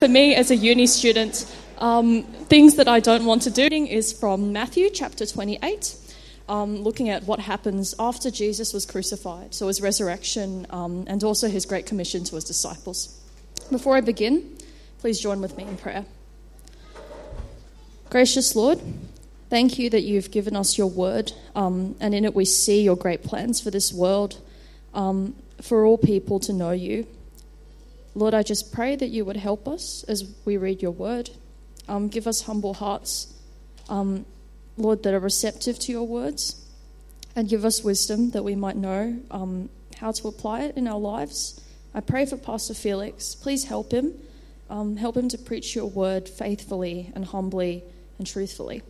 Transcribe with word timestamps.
For 0.00 0.06
me, 0.06 0.36
as 0.36 0.52
a 0.52 0.56
uni 0.56 0.86
student, 0.86 1.44
um, 1.78 2.22
things 2.22 2.76
that 2.76 2.86
I 2.86 3.00
don't 3.00 3.24
want 3.24 3.42
to 3.42 3.50
do 3.50 3.64
is 3.64 4.12
from 4.12 4.52
Matthew 4.52 4.90
chapter 4.90 5.26
28, 5.26 5.96
um, 6.48 6.84
looking 6.84 7.08
at 7.08 7.24
what 7.24 7.40
happens 7.40 7.96
after 7.98 8.30
Jesus 8.30 8.72
was 8.72 8.86
crucified, 8.86 9.56
so 9.56 9.66
his 9.66 9.80
resurrection, 9.80 10.68
um, 10.70 11.04
and 11.08 11.24
also 11.24 11.48
his 11.48 11.66
great 11.66 11.84
commission 11.84 12.22
to 12.22 12.36
his 12.36 12.44
disciples. 12.44 13.20
Before 13.72 13.96
I 13.96 14.00
begin, 14.00 14.56
please 15.00 15.18
join 15.18 15.40
with 15.40 15.56
me 15.56 15.64
in 15.64 15.76
prayer. 15.76 16.04
Gracious 18.08 18.54
Lord, 18.54 18.80
thank 19.50 19.80
you 19.80 19.90
that 19.90 20.02
you've 20.02 20.30
given 20.30 20.54
us 20.54 20.78
your 20.78 20.86
word, 20.86 21.32
um, 21.56 21.96
and 21.98 22.14
in 22.14 22.24
it 22.24 22.36
we 22.36 22.44
see 22.44 22.82
your 22.82 22.94
great 22.94 23.24
plans 23.24 23.60
for 23.60 23.72
this 23.72 23.92
world, 23.92 24.40
um, 24.94 25.34
for 25.60 25.84
all 25.84 25.98
people 25.98 26.38
to 26.38 26.52
know 26.52 26.70
you. 26.70 27.04
Lord, 28.18 28.34
I 28.34 28.42
just 28.42 28.72
pray 28.72 28.96
that 28.96 29.10
you 29.10 29.24
would 29.24 29.36
help 29.36 29.68
us 29.68 30.04
as 30.08 30.28
we 30.44 30.56
read 30.56 30.82
your 30.82 30.90
word. 30.90 31.30
Um, 31.86 32.08
give 32.08 32.26
us 32.26 32.42
humble 32.42 32.74
hearts, 32.74 33.32
um, 33.88 34.26
Lord, 34.76 35.04
that 35.04 35.14
are 35.14 35.20
receptive 35.20 35.78
to 35.78 35.92
your 35.92 36.04
words, 36.04 36.60
and 37.36 37.48
give 37.48 37.64
us 37.64 37.84
wisdom 37.84 38.30
that 38.30 38.42
we 38.42 38.56
might 38.56 38.74
know 38.74 39.20
um, 39.30 39.68
how 39.98 40.10
to 40.10 40.26
apply 40.26 40.62
it 40.62 40.76
in 40.76 40.88
our 40.88 40.98
lives. 40.98 41.60
I 41.94 42.00
pray 42.00 42.26
for 42.26 42.36
Pastor 42.36 42.74
Felix. 42.74 43.36
Please 43.36 43.66
help 43.66 43.92
him. 43.92 44.14
Um, 44.68 44.96
help 44.96 45.16
him 45.16 45.28
to 45.28 45.38
preach 45.38 45.76
your 45.76 45.86
word 45.86 46.28
faithfully 46.28 47.12
and 47.14 47.24
humbly 47.24 47.84
and 48.18 48.26
truthfully. 48.26 48.82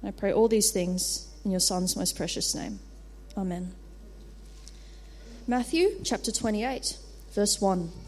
And 0.00 0.08
I 0.08 0.10
pray 0.10 0.32
all 0.32 0.48
these 0.48 0.70
things 0.70 1.28
in 1.44 1.50
your 1.50 1.60
Son's 1.60 1.96
most 1.96 2.16
precious 2.16 2.54
name. 2.54 2.78
Amen. 3.36 3.72
Matthew 5.46 6.00
chapter 6.02 6.32
28, 6.32 6.96
verse 7.34 7.60
1. 7.60 8.07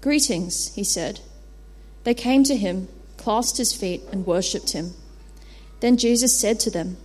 Greetings, 0.00 0.74
he 0.74 0.84
said. 0.84 1.20
They 2.04 2.14
came 2.14 2.44
to 2.44 2.56
him, 2.56 2.88
clasped 3.16 3.58
his 3.58 3.74
feet, 3.74 4.02
and 4.12 4.26
worshipped 4.26 4.70
him. 4.70 4.94
Then 5.80 5.96
Jesus 5.96 6.38
said 6.38 6.60
to 6.60 6.70
them, 6.70 6.96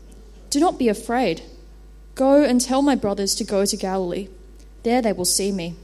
Do 0.49 0.59
not 0.59 0.77
be 0.77 0.89
afraid. 0.89 1.41
Go 2.15 2.43
and 2.43 2.61
tell 2.61 2.81
my 2.81 2.95
brothers 2.95 3.33
to 3.35 3.43
go 3.43 3.65
to 3.65 3.77
Galilee. 3.77 4.27
There 4.83 5.01
they 5.01 5.13
will 5.13 5.25
see 5.25 5.51
me. 5.51 5.75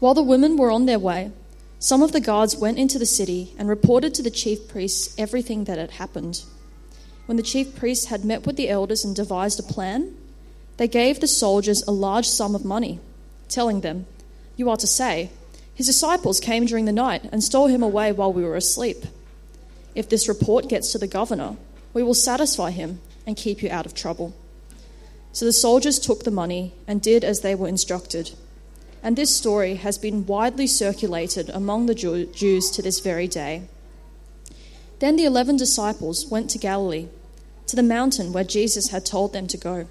While 0.00 0.14
the 0.14 0.22
women 0.22 0.56
were 0.56 0.70
on 0.70 0.86
their 0.86 0.98
way, 0.98 1.32
some 1.78 2.02
of 2.02 2.12
the 2.12 2.20
guards 2.20 2.56
went 2.56 2.78
into 2.78 2.98
the 2.98 3.06
city 3.06 3.54
and 3.56 3.68
reported 3.68 4.14
to 4.14 4.22
the 4.22 4.30
chief 4.30 4.68
priests 4.68 5.14
everything 5.16 5.64
that 5.64 5.78
had 5.78 5.92
happened. 5.92 6.44
When 7.26 7.36
the 7.36 7.42
chief 7.42 7.74
priests 7.76 8.06
had 8.06 8.24
met 8.24 8.46
with 8.46 8.56
the 8.56 8.68
elders 8.68 9.04
and 9.04 9.14
devised 9.14 9.60
a 9.60 9.62
plan, 9.62 10.14
they 10.76 10.88
gave 10.88 11.20
the 11.20 11.26
soldiers 11.26 11.82
a 11.82 11.92
large 11.92 12.26
sum 12.26 12.54
of 12.54 12.64
money, 12.64 13.00
telling 13.48 13.80
them, 13.80 14.06
You 14.56 14.70
are 14.70 14.76
to 14.76 14.86
say, 14.86 15.30
his 15.78 15.86
disciples 15.86 16.40
came 16.40 16.66
during 16.66 16.86
the 16.86 16.92
night 16.92 17.22
and 17.30 17.40
stole 17.40 17.68
him 17.68 17.84
away 17.84 18.10
while 18.10 18.32
we 18.32 18.42
were 18.42 18.56
asleep. 18.56 19.04
If 19.94 20.08
this 20.08 20.28
report 20.28 20.68
gets 20.68 20.90
to 20.90 20.98
the 20.98 21.06
governor, 21.06 21.56
we 21.94 22.02
will 22.02 22.14
satisfy 22.14 22.72
him 22.72 23.00
and 23.24 23.36
keep 23.36 23.62
you 23.62 23.70
out 23.70 23.86
of 23.86 23.94
trouble. 23.94 24.34
So 25.32 25.44
the 25.44 25.52
soldiers 25.52 26.00
took 26.00 26.24
the 26.24 26.32
money 26.32 26.74
and 26.88 27.00
did 27.00 27.22
as 27.22 27.42
they 27.42 27.54
were 27.54 27.68
instructed. 27.68 28.32
And 29.04 29.14
this 29.14 29.32
story 29.32 29.76
has 29.76 29.98
been 29.98 30.26
widely 30.26 30.66
circulated 30.66 31.48
among 31.48 31.86
the 31.86 31.94
Jews 31.94 32.72
to 32.72 32.82
this 32.82 32.98
very 32.98 33.28
day. 33.28 33.68
Then 34.98 35.14
the 35.14 35.26
eleven 35.26 35.56
disciples 35.56 36.26
went 36.26 36.50
to 36.50 36.58
Galilee, 36.58 37.06
to 37.68 37.76
the 37.76 37.84
mountain 37.84 38.32
where 38.32 38.42
Jesus 38.42 38.88
had 38.88 39.06
told 39.06 39.32
them 39.32 39.46
to 39.46 39.56
go. 39.56 39.86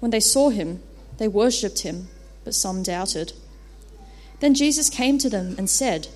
When 0.00 0.10
they 0.10 0.20
saw 0.20 0.50
him, 0.50 0.82
they 1.16 1.28
worshipped 1.28 1.80
him, 1.80 2.08
but 2.44 2.54
some 2.54 2.82
doubted. 2.82 3.32
Then 4.42 4.54
Jesus 4.54 4.90
came 4.90 5.18
to 5.18 5.30
them 5.30 5.54
and 5.56 5.70
said, 5.70 6.08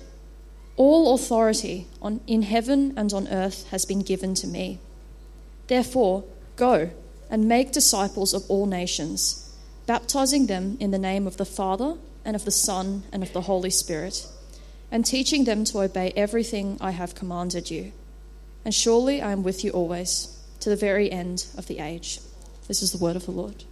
All 0.75 1.15
authority 1.15 1.87
on, 2.01 2.19
in 2.27 2.41
heaven 2.41 2.93
and 2.97 3.13
on 3.13 3.29
earth 3.29 3.69
has 3.69 3.85
been 3.85 4.01
given 4.01 4.35
to 4.35 4.47
me. 4.47 4.79
Therefore, 5.67 6.25
go 6.57 6.89
and 7.29 7.47
make 7.47 7.71
disciples 7.71 8.33
of 8.33 8.43
all 8.49 8.65
nations, 8.65 9.49
baptizing 9.85 10.47
them 10.47 10.75
in 10.81 10.91
the 10.91 10.99
name 10.99 11.25
of 11.25 11.37
the 11.37 11.45
Father, 11.45 11.95
and 12.25 12.35
of 12.35 12.43
the 12.43 12.51
Son, 12.51 13.03
and 13.13 13.23
of 13.23 13.31
the 13.31 13.43
Holy 13.43 13.69
Spirit, 13.69 14.27
and 14.91 15.05
teaching 15.05 15.45
them 15.45 15.63
to 15.63 15.79
obey 15.79 16.11
everything 16.17 16.77
I 16.81 16.91
have 16.91 17.15
commanded 17.15 17.71
you. 17.71 17.93
And 18.65 18.75
surely 18.75 19.21
I 19.21 19.31
am 19.31 19.41
with 19.41 19.63
you 19.63 19.71
always, 19.71 20.37
to 20.59 20.69
the 20.69 20.75
very 20.75 21.09
end 21.09 21.45
of 21.57 21.67
the 21.67 21.79
age. 21.79 22.19
This 22.67 22.81
is 22.81 22.91
the 22.91 23.01
word 23.01 23.15
of 23.15 23.25
the 23.25 23.31
Lord. 23.31 23.63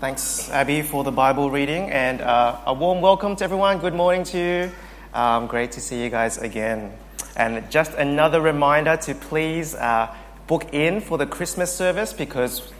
Thanks, 0.00 0.48
Abby, 0.48 0.80
for 0.80 1.04
the 1.04 1.12
Bible 1.12 1.50
reading, 1.50 1.90
and 1.90 2.22
uh, 2.22 2.56
a 2.64 2.72
warm 2.72 3.02
welcome 3.02 3.36
to 3.36 3.44
everyone. 3.44 3.80
Good 3.80 3.92
morning 3.92 4.24
to 4.24 4.38
you. 4.38 4.72
Um, 5.12 5.46
great 5.46 5.72
to 5.72 5.80
see 5.82 6.02
you 6.02 6.08
guys 6.08 6.38
again. 6.38 6.94
And 7.36 7.70
just 7.70 7.92
another 7.92 8.40
reminder 8.40 8.96
to 8.96 9.14
please 9.14 9.74
uh, 9.74 10.08
book 10.46 10.72
in 10.72 11.02
for 11.02 11.18
the 11.18 11.26
Christmas 11.26 11.70
service 11.70 12.14
because 12.14 12.72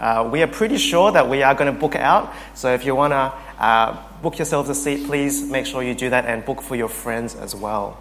uh, 0.00 0.26
we 0.32 0.42
are 0.42 0.46
pretty 0.46 0.78
sure 0.78 1.12
that 1.12 1.28
we 1.28 1.42
are 1.42 1.54
going 1.54 1.70
to 1.70 1.78
book 1.78 1.94
out. 1.94 2.32
So 2.54 2.72
if 2.72 2.86
you 2.86 2.94
want 2.94 3.12
to 3.12 3.34
uh, 3.62 4.02
book 4.22 4.38
yourselves 4.38 4.70
a 4.70 4.74
seat, 4.74 5.06
please 5.06 5.42
make 5.42 5.66
sure 5.66 5.82
you 5.82 5.94
do 5.94 6.08
that 6.08 6.24
and 6.24 6.42
book 6.42 6.62
for 6.62 6.74
your 6.74 6.88
friends 6.88 7.34
as 7.34 7.54
well. 7.54 7.98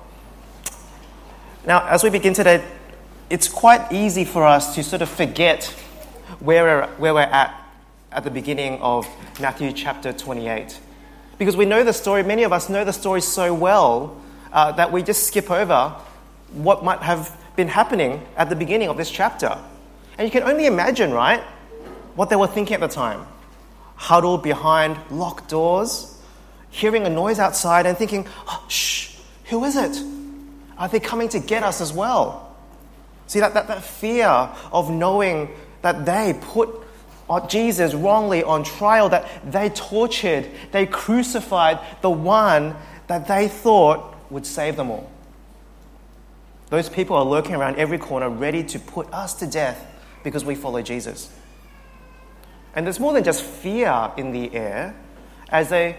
Now, 1.67 1.85
as 1.89 2.05
we 2.05 2.09
begin 2.09 2.33
today, 2.33 2.63
it's 3.29 3.49
quite 3.49 3.91
easy 3.91 4.23
for 4.23 4.45
us 4.45 4.75
to 4.75 4.81
sort 4.81 5.01
of 5.01 5.09
forget 5.09 5.65
where 6.39 6.63
we're, 6.63 6.87
where 6.95 7.13
we're 7.13 7.19
at 7.19 7.63
at 8.15 8.23
the 8.23 8.31
beginning 8.31 8.79
of 8.79 9.05
Matthew 9.41 9.73
chapter 9.73 10.13
28. 10.13 10.79
Because 11.37 11.57
we 11.57 11.65
know 11.65 11.83
the 11.83 11.91
story, 11.91 12.23
many 12.23 12.43
of 12.43 12.53
us 12.53 12.69
know 12.69 12.85
the 12.85 12.93
story 12.93 13.19
so 13.19 13.53
well 13.53 14.21
uh, 14.53 14.71
that 14.71 14.89
we 14.89 15.03
just 15.03 15.27
skip 15.27 15.51
over 15.51 15.93
what 16.53 16.81
might 16.81 16.99
have 16.99 17.37
been 17.57 17.67
happening 17.67 18.25
at 18.37 18.49
the 18.49 18.55
beginning 18.55 18.87
of 18.87 18.95
this 18.95 19.11
chapter. 19.11 19.57
And 20.17 20.25
you 20.25 20.31
can 20.31 20.49
only 20.49 20.65
imagine, 20.65 21.11
right, 21.11 21.41
what 22.15 22.29
they 22.29 22.37
were 22.37 22.47
thinking 22.47 22.75
at 22.75 22.79
the 22.79 22.87
time. 22.87 23.27
Huddled 23.97 24.41
behind 24.43 24.97
locked 25.11 25.49
doors, 25.49 26.17
hearing 26.69 27.05
a 27.05 27.09
noise 27.09 27.37
outside 27.37 27.85
and 27.85 27.97
thinking, 27.97 28.25
oh, 28.47 28.65
shh, 28.69 29.17
who 29.45 29.65
is 29.65 29.75
it? 29.75 30.01
Are 30.77 30.87
they 30.87 31.01
coming 31.01 31.27
to 31.29 31.39
get 31.39 31.63
us 31.63 31.81
as 31.81 31.91
well? 31.91 32.55
See, 33.27 33.41
that, 33.41 33.53
that, 33.55 33.67
that 33.67 33.83
fear 33.83 34.27
of 34.71 34.89
knowing 34.89 35.49
that 35.81 36.05
they 36.05 36.37
put 36.39 36.84
Uh, 37.29 37.45
Jesus 37.47 37.93
wrongly 37.93 38.43
on 38.43 38.63
trial, 38.63 39.09
that 39.09 39.27
they 39.51 39.69
tortured, 39.69 40.49
they 40.71 40.85
crucified 40.85 41.79
the 42.01 42.09
one 42.09 42.75
that 43.07 43.27
they 43.27 43.47
thought 43.47 44.15
would 44.29 44.45
save 44.45 44.75
them 44.75 44.91
all. 44.91 45.09
Those 46.69 46.89
people 46.89 47.15
are 47.15 47.25
lurking 47.25 47.55
around 47.55 47.77
every 47.77 47.97
corner, 47.97 48.29
ready 48.29 48.63
to 48.63 48.79
put 48.79 49.11
us 49.13 49.33
to 49.35 49.47
death 49.47 49.85
because 50.23 50.43
we 50.43 50.55
follow 50.55 50.81
Jesus. 50.81 51.29
And 52.75 52.85
there's 52.85 52.99
more 52.99 53.13
than 53.13 53.23
just 53.23 53.43
fear 53.43 54.11
in 54.17 54.31
the 54.31 54.53
air. 54.53 54.95
As 55.49 55.69
they 55.69 55.97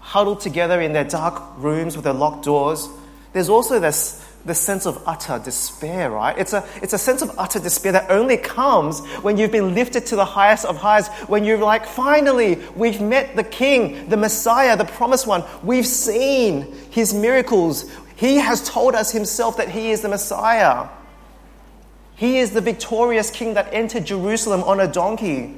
huddle 0.00 0.36
together 0.36 0.80
in 0.80 0.92
their 0.92 1.04
dark 1.04 1.40
rooms 1.58 1.94
with 1.94 2.04
their 2.04 2.14
locked 2.14 2.44
doors, 2.44 2.88
there's 3.32 3.48
also 3.48 3.78
this 3.78 4.26
the 4.44 4.54
sense 4.54 4.86
of 4.86 5.02
utter 5.06 5.38
despair, 5.38 6.10
right? 6.10 6.36
It's 6.38 6.52
a, 6.52 6.66
it's 6.80 6.92
a 6.92 6.98
sense 6.98 7.20
of 7.20 7.30
utter 7.38 7.58
despair 7.58 7.92
that 7.92 8.10
only 8.10 8.38
comes 8.38 9.00
when 9.22 9.36
you've 9.36 9.52
been 9.52 9.74
lifted 9.74 10.06
to 10.06 10.16
the 10.16 10.24
highest 10.24 10.64
of 10.64 10.76
highs, 10.76 11.08
when 11.26 11.44
you're 11.44 11.58
like, 11.58 11.84
finally, 11.84 12.58
we've 12.74 13.00
met 13.00 13.36
the 13.36 13.44
King, 13.44 14.08
the 14.08 14.16
Messiah, 14.16 14.76
the 14.76 14.84
promised 14.84 15.26
one. 15.26 15.44
We've 15.62 15.86
seen 15.86 16.74
his 16.90 17.12
miracles. 17.12 17.90
He 18.16 18.36
has 18.36 18.66
told 18.66 18.94
us 18.94 19.12
himself 19.12 19.58
that 19.58 19.68
he 19.68 19.90
is 19.90 20.00
the 20.00 20.08
Messiah. 20.08 20.88
He 22.16 22.38
is 22.38 22.52
the 22.52 22.60
victorious 22.60 23.30
King 23.30 23.54
that 23.54 23.72
entered 23.72 24.06
Jerusalem 24.06 24.62
on 24.62 24.80
a 24.80 24.86
donkey. 24.86 25.54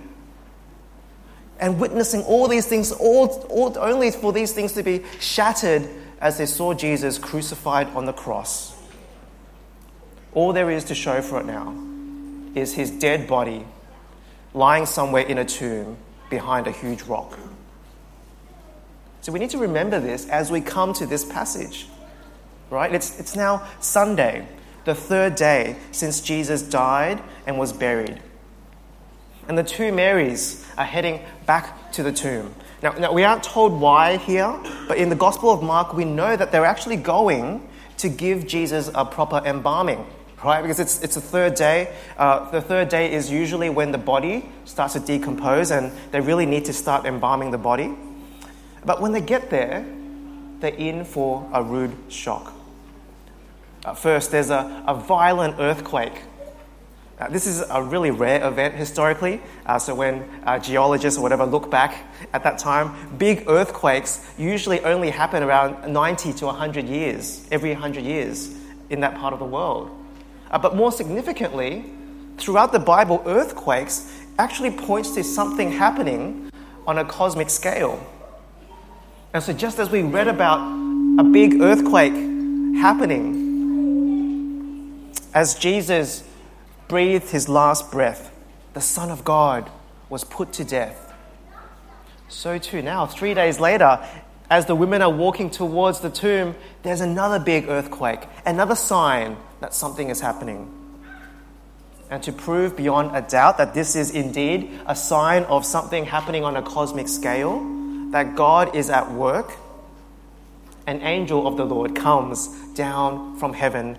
And 1.60 1.78
witnessing 1.78 2.22
all 2.22 2.48
these 2.48 2.66
things, 2.66 2.90
all, 2.90 3.46
all, 3.48 3.76
only 3.78 4.10
for 4.10 4.32
these 4.32 4.52
things 4.52 4.72
to 4.72 4.82
be 4.82 5.04
shattered 5.20 5.88
as 6.20 6.38
they 6.38 6.46
saw 6.46 6.74
Jesus 6.74 7.18
crucified 7.18 7.88
on 7.94 8.06
the 8.06 8.12
cross. 8.12 8.71
All 10.34 10.52
there 10.52 10.70
is 10.70 10.84
to 10.84 10.94
show 10.94 11.20
for 11.20 11.40
it 11.40 11.46
now 11.46 11.74
is 12.54 12.74
his 12.74 12.90
dead 12.90 13.26
body 13.26 13.64
lying 14.54 14.86
somewhere 14.86 15.26
in 15.26 15.38
a 15.38 15.44
tomb 15.44 15.96
behind 16.30 16.66
a 16.66 16.72
huge 16.72 17.02
rock. 17.02 17.38
So 19.20 19.32
we 19.32 19.38
need 19.38 19.50
to 19.50 19.58
remember 19.58 20.00
this 20.00 20.28
as 20.28 20.50
we 20.50 20.60
come 20.60 20.92
to 20.94 21.06
this 21.06 21.24
passage, 21.24 21.86
right? 22.70 22.92
It's, 22.92 23.18
it's 23.20 23.36
now 23.36 23.66
Sunday, 23.80 24.46
the 24.84 24.94
third 24.94 25.36
day 25.36 25.76
since 25.92 26.20
Jesus 26.20 26.62
died 26.62 27.22
and 27.46 27.58
was 27.58 27.72
buried. 27.72 28.20
And 29.48 29.56
the 29.56 29.62
two 29.62 29.92
Marys 29.92 30.66
are 30.76 30.84
heading 30.84 31.20
back 31.46 31.92
to 31.92 32.02
the 32.02 32.12
tomb. 32.12 32.54
Now, 32.82 32.92
now, 32.92 33.12
we 33.12 33.22
aren't 33.22 33.44
told 33.44 33.80
why 33.80 34.16
here, 34.16 34.58
but 34.88 34.98
in 34.98 35.08
the 35.08 35.14
Gospel 35.14 35.50
of 35.50 35.62
Mark, 35.62 35.94
we 35.94 36.04
know 36.04 36.34
that 36.34 36.50
they're 36.50 36.64
actually 36.64 36.96
going 36.96 37.68
to 37.98 38.08
give 38.08 38.46
Jesus 38.46 38.90
a 38.92 39.04
proper 39.04 39.40
embalming, 39.44 40.04
right? 40.44 40.62
Because 40.62 40.80
it's, 40.80 41.02
it's 41.02 41.14
the 41.14 41.20
third 41.20 41.54
day. 41.54 41.94
Uh, 42.16 42.50
the 42.50 42.60
third 42.60 42.88
day 42.88 43.12
is 43.12 43.30
usually 43.30 43.70
when 43.70 43.92
the 43.92 43.98
body 43.98 44.48
starts 44.64 44.94
to 44.94 45.00
decompose, 45.00 45.70
and 45.70 45.92
they 46.10 46.20
really 46.20 46.46
need 46.46 46.64
to 46.66 46.72
start 46.72 47.06
embalming 47.06 47.50
the 47.50 47.58
body. 47.58 47.94
But 48.84 49.00
when 49.00 49.12
they 49.12 49.20
get 49.20 49.50
there, 49.50 49.86
they're 50.60 50.74
in 50.74 51.04
for 51.04 51.48
a 51.52 51.62
rude 51.62 51.96
shock. 52.08 52.52
Uh, 53.84 53.94
first, 53.94 54.30
there's 54.30 54.50
a, 54.50 54.84
a 54.86 54.94
violent 54.94 55.56
earthquake 55.58 56.22
uh, 57.22 57.28
this 57.28 57.46
is 57.46 57.62
a 57.70 57.80
really 57.80 58.10
rare 58.10 58.44
event 58.44 58.74
historically. 58.74 59.40
Uh, 59.64 59.78
so, 59.78 59.94
when 59.94 60.28
uh, 60.44 60.58
geologists 60.58 61.16
or 61.16 61.22
whatever 61.22 61.46
look 61.46 61.70
back 61.70 62.04
at 62.32 62.42
that 62.42 62.58
time, 62.58 63.16
big 63.16 63.44
earthquakes 63.48 64.26
usually 64.36 64.80
only 64.80 65.10
happen 65.10 65.40
around 65.40 65.92
90 65.92 66.32
to 66.32 66.46
100 66.46 66.88
years, 66.88 67.46
every 67.52 67.70
100 67.70 68.02
years 68.02 68.52
in 68.90 69.00
that 69.00 69.14
part 69.14 69.32
of 69.32 69.38
the 69.38 69.44
world. 69.44 70.01
Uh, 70.52 70.58
but 70.58 70.76
more 70.76 70.92
significantly, 70.92 71.84
throughout 72.36 72.72
the 72.72 72.78
Bible, 72.78 73.22
earthquakes 73.24 74.12
actually 74.38 74.70
points 74.70 75.12
to 75.12 75.24
something 75.24 75.72
happening 75.72 76.50
on 76.86 76.98
a 76.98 77.04
cosmic 77.04 77.48
scale. 77.48 78.04
And 79.32 79.42
so, 79.42 79.52
just 79.52 79.78
as 79.78 79.88
we 79.90 80.02
read 80.02 80.28
about 80.28 80.60
a 81.18 81.24
big 81.24 81.62
earthquake 81.62 82.12
happening, 82.76 83.40
as 85.32 85.54
Jesus 85.54 86.22
breathed 86.88 87.30
his 87.30 87.48
last 87.48 87.90
breath, 87.90 88.30
the 88.74 88.80
Son 88.82 89.10
of 89.10 89.24
God 89.24 89.70
was 90.10 90.24
put 90.24 90.52
to 90.54 90.64
death. 90.64 91.14
So, 92.28 92.58
too, 92.58 92.82
now, 92.82 93.06
three 93.06 93.32
days 93.32 93.58
later, 93.58 94.06
as 94.50 94.66
the 94.66 94.74
women 94.74 95.00
are 95.00 95.10
walking 95.10 95.48
towards 95.48 96.00
the 96.00 96.10
tomb, 96.10 96.54
there's 96.82 97.00
another 97.00 97.38
big 97.38 97.70
earthquake, 97.70 98.20
another 98.44 98.74
sign 98.74 99.38
that 99.62 99.72
something 99.74 100.10
is 100.10 100.20
happening. 100.20 100.70
And 102.10 102.22
to 102.24 102.32
prove 102.32 102.76
beyond 102.76 103.16
a 103.16 103.22
doubt 103.22 103.56
that 103.58 103.72
this 103.72 103.96
is 103.96 104.10
indeed 104.10 104.78
a 104.86 104.94
sign 104.94 105.44
of 105.44 105.64
something 105.64 106.04
happening 106.04 106.44
on 106.44 106.56
a 106.56 106.62
cosmic 106.62 107.08
scale, 107.08 107.64
that 108.10 108.36
God 108.36 108.76
is 108.76 108.90
at 108.90 109.10
work, 109.12 109.52
an 110.86 111.00
angel 111.00 111.46
of 111.46 111.56
the 111.56 111.64
Lord 111.64 111.96
comes 111.96 112.48
down 112.74 113.38
from 113.38 113.54
heaven, 113.54 113.96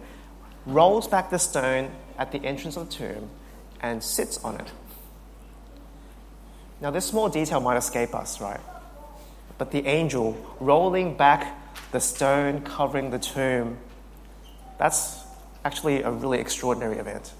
rolls 0.65 1.07
back 1.07 1.31
the 1.31 1.39
stone, 1.39 1.91
at 2.17 2.31
the 2.31 2.43
entrance 2.45 2.77
of 2.77 2.89
the 2.89 2.95
tomb 2.95 3.29
and 3.81 4.03
sits 4.03 4.37
on 4.43 4.55
it. 4.59 4.71
Now, 6.81 6.91
this 6.91 7.05
small 7.05 7.29
detail 7.29 7.59
might 7.59 7.77
escape 7.77 8.13
us, 8.13 8.39
right? 8.41 8.59
But 9.57 9.71
the 9.71 9.85
angel 9.87 10.37
rolling 10.59 11.15
back 11.15 11.57
the 11.91 11.99
stone 11.99 12.61
covering 12.61 13.09
the 13.09 13.19
tomb, 13.19 13.77
that's 14.77 15.22
actually 15.65 16.01
a 16.01 16.11
really 16.11 16.39
extraordinary 16.39 16.97
event. 16.97 17.33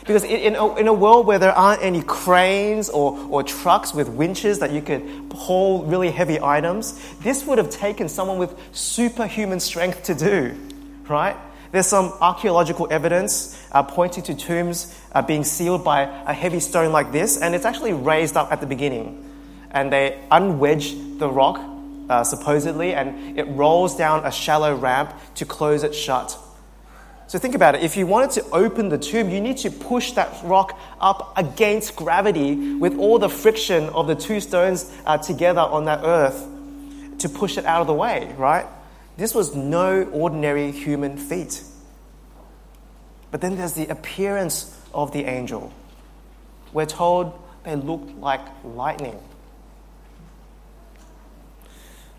Because 0.00 0.24
in 0.24 0.54
a, 0.54 0.76
in 0.76 0.86
a 0.86 0.92
world 0.92 1.26
where 1.26 1.38
there 1.38 1.52
aren't 1.52 1.82
any 1.82 2.02
cranes 2.02 2.88
or, 2.88 3.18
or 3.30 3.42
trucks 3.42 3.92
with 3.92 4.08
winches 4.08 4.60
that 4.60 4.70
you 4.70 4.80
could 4.80 5.02
haul 5.32 5.84
really 5.84 6.10
heavy 6.10 6.40
items, 6.40 6.98
this 7.18 7.44
would 7.44 7.58
have 7.58 7.68
taken 7.68 8.08
someone 8.08 8.38
with 8.38 8.54
superhuman 8.72 9.60
strength 9.60 10.04
to 10.04 10.14
do, 10.14 10.54
right? 11.08 11.36
There's 11.72 11.86
some 11.86 12.14
archaeological 12.20 12.88
evidence 12.90 13.60
uh, 13.72 13.82
pointing 13.82 14.22
to 14.24 14.34
tombs 14.34 14.98
uh, 15.12 15.20
being 15.20 15.44
sealed 15.44 15.84
by 15.84 16.02
a 16.02 16.32
heavy 16.32 16.60
stone 16.60 16.92
like 16.92 17.12
this, 17.12 17.36
and 17.36 17.54
it's 17.54 17.66
actually 17.66 17.92
raised 17.92 18.36
up 18.36 18.50
at 18.52 18.60
the 18.60 18.66
beginning. 18.66 19.24
And 19.70 19.92
they 19.92 20.18
unwedge 20.30 21.18
the 21.18 21.28
rock, 21.28 21.60
uh, 22.08 22.24
supposedly, 22.24 22.94
and 22.94 23.38
it 23.38 23.44
rolls 23.48 23.96
down 23.96 24.24
a 24.24 24.32
shallow 24.32 24.74
ramp 24.74 25.12
to 25.34 25.44
close 25.44 25.82
it 25.82 25.94
shut. 25.94 26.38
So 27.28 27.38
think 27.38 27.54
about 27.54 27.74
it. 27.74 27.82
If 27.82 27.98
you 27.98 28.06
wanted 28.06 28.30
to 28.32 28.50
open 28.52 28.88
the 28.88 28.96
tomb, 28.96 29.28
you 29.28 29.38
need 29.42 29.58
to 29.58 29.70
push 29.70 30.12
that 30.12 30.34
rock 30.42 30.80
up 30.98 31.36
against 31.36 31.94
gravity 31.94 32.74
with 32.76 32.98
all 32.98 33.18
the 33.18 33.28
friction 33.28 33.90
of 33.90 34.06
the 34.06 34.14
two 34.14 34.40
stones 34.40 34.90
uh, 35.04 35.18
together 35.18 35.60
on 35.60 35.84
that 35.84 36.00
earth 36.04 36.48
to 37.18 37.28
push 37.28 37.58
it 37.58 37.66
out 37.66 37.82
of 37.82 37.86
the 37.86 37.92
way, 37.92 38.34
right? 38.38 38.64
This 39.18 39.34
was 39.34 39.54
no 39.54 40.04
ordinary 40.04 40.72
human 40.72 41.18
feat. 41.18 41.62
But 43.30 43.42
then 43.42 43.56
there's 43.56 43.74
the 43.74 43.88
appearance 43.88 44.74
of 44.94 45.12
the 45.12 45.24
angel. 45.24 45.70
We're 46.72 46.86
told 46.86 47.38
they 47.62 47.76
looked 47.76 48.16
like 48.18 48.40
lightning. 48.64 49.20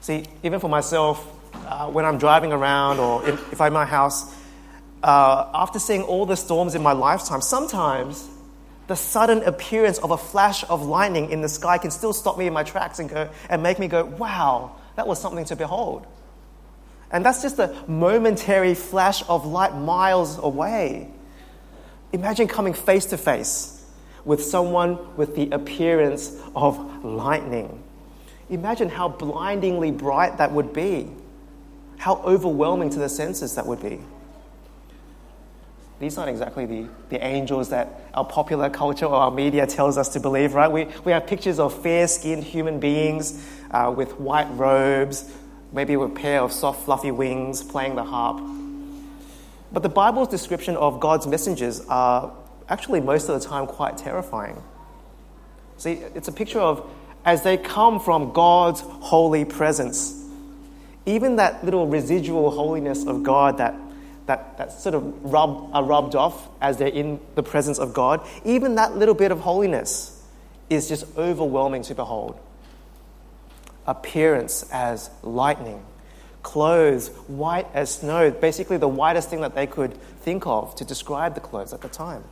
See, 0.02 0.26
even 0.44 0.60
for 0.60 0.70
myself, 0.70 1.26
uh, 1.66 1.88
when 1.88 2.06
I'm 2.06 2.20
driving 2.20 2.52
around 2.52 3.00
or 3.00 3.28
if, 3.28 3.54
if 3.54 3.60
I'm 3.60 3.68
in 3.68 3.74
my 3.74 3.86
house, 3.86 4.36
uh, 5.04 5.50
after 5.54 5.80
seeing 5.80 6.04
all 6.04 6.26
the 6.26 6.36
storms 6.36 6.76
in 6.76 6.84
my 6.84 6.92
lifetime, 6.92 7.42
sometimes 7.42 8.28
the 8.88 8.96
sudden 8.96 9.44
appearance 9.44 10.00
of 10.00 10.12
a 10.12 10.18
flash 10.18 10.64
of 10.68 10.86
lightning 10.86 11.32
in 11.32 11.42
the 11.42 11.50
sky 11.50 11.78
can 11.78 11.92
still 11.92 12.12
stop 12.12 12.38
me 12.38 12.48
in 12.48 12.54
my 12.54 12.64
tracks 12.64 13.00
and, 13.00 13.10
go, 13.10 13.30
and 13.50 13.62
make 13.62 13.78
me 13.78 13.88
go, 13.88 14.04
wow, 14.04 14.76
that 14.96 15.08
was 15.08 15.22
something 15.22 15.46
to 15.46 15.56
behold. 15.56 16.08
And 17.12 17.26
that's 17.26 17.42
just 17.42 17.60
a 17.60 17.76
momentary 17.88 18.74
flash 18.74 19.24
of 19.30 19.46
light 19.46 19.76
miles 19.76 20.38
away. 20.38 21.10
Imagine 22.12 22.48
coming 22.48 22.74
face 22.74 23.06
to 23.08 23.18
face 23.18 23.86
with 24.26 24.44
someone 24.44 25.16
with 25.16 25.36
the 25.36 25.50
appearance 25.52 26.36
of 26.56 27.06
lightning. 27.06 27.84
Imagine 28.50 28.90
how 28.90 29.08
blindingly 29.08 29.92
bright 29.92 30.40
that 30.40 30.52
would 30.52 30.74
be, 30.74 31.10
how 31.98 32.18
overwhelming 32.18 32.90
to 32.90 33.00
the 33.00 33.10
senses 33.10 33.56
that 33.56 33.66
would 33.66 33.82
be. 33.82 34.00
These 36.00 36.18
aren't 36.18 36.30
exactly 36.30 36.66
the, 36.66 36.88
the 37.10 37.24
angels 37.24 37.70
that 37.70 38.02
our 38.14 38.24
popular 38.24 38.70
culture 38.70 39.06
or 39.06 39.16
our 39.16 39.32
media 39.32 39.68
tells 39.68 39.98
us 39.98 40.10
to 40.10 40.20
believe, 40.20 40.54
right? 40.54 40.72
We, 40.72 40.88
we 41.04 41.12
have 41.12 41.28
pictures 41.28 41.60
of 41.60 41.82
fair 41.82 42.08
skinned 42.08 42.44
human 42.44 42.80
beings 42.80 43.46
uh, 43.72 43.94
with 43.96 44.18
white 44.20 44.50
robes, 44.52 45.30
maybe 45.74 45.98
with 45.98 46.12
a 46.12 46.16
pair 46.16 46.42
of 46.42 46.54
soft, 46.54 46.86
fluffy 46.86 47.12
wings, 47.12 47.62
playing 47.64 47.96
the 47.96 48.04
harp. 48.04 48.42
But 49.72 49.84
the 49.84 49.90
Bible's 49.90 50.30
description 50.30 50.78
of 50.78 51.00
God's 51.00 51.28
messengers 51.28 51.82
are 51.88 52.34
actually 52.70 53.02
most 53.02 53.30
of 53.30 53.40
the 53.40 53.46
time 53.46 53.68
quite 53.68 53.98
terrifying. 53.98 54.62
See, 55.78 55.94
it's 56.16 56.28
a 56.28 56.32
picture 56.32 56.60
of 56.60 56.90
as 57.26 57.44
they 57.44 57.58
come 57.58 58.00
from 58.00 58.32
God's 58.32 58.82
holy 58.82 59.46
presence, 59.46 60.26
even 61.06 61.36
that 61.36 61.64
little 61.64 61.88
residual 61.88 62.52
holiness 62.52 63.06
of 63.06 63.24
God 63.24 63.58
that, 63.58 63.76
that, 64.30 64.58
that 64.58 64.72
sort 64.72 64.96
of 64.96 65.24
rub, 65.24 65.72
are 65.74 65.84
rubbed 65.84 66.16
off 66.16 66.48
as 66.62 66.78
they're 66.78 66.88
in 66.88 67.20
the 67.36 67.44
presence 67.44 67.80
of 67.80 67.94
God, 67.94 68.26
even 68.46 68.76
that 68.76 68.96
little 68.96 69.16
bit 69.16 69.32
of 69.32 69.40
holiness 69.40 70.16
is 70.70 70.88
just 70.88 71.06
overwhelming 71.18 71.82
to 71.84 71.96
behold 71.96 72.40
appearance 73.88 74.70
as 74.72 75.10
lightning, 75.24 75.84
clothes 76.44 77.08
white 77.28 77.66
as 77.74 77.96
snow, 77.96 78.30
basically 78.30 78.78
the 78.78 78.88
whitest 78.88 79.32
thing 79.32 79.42
that 79.42 79.56
they 79.56 79.66
could 79.66 79.96
think 80.22 80.46
of 80.46 80.76
to 80.76 80.86
describe 80.86 81.34
the 81.34 81.42
clothes 81.42 81.74
at 81.74 81.82
the 81.82 81.90
time. 81.90 82.24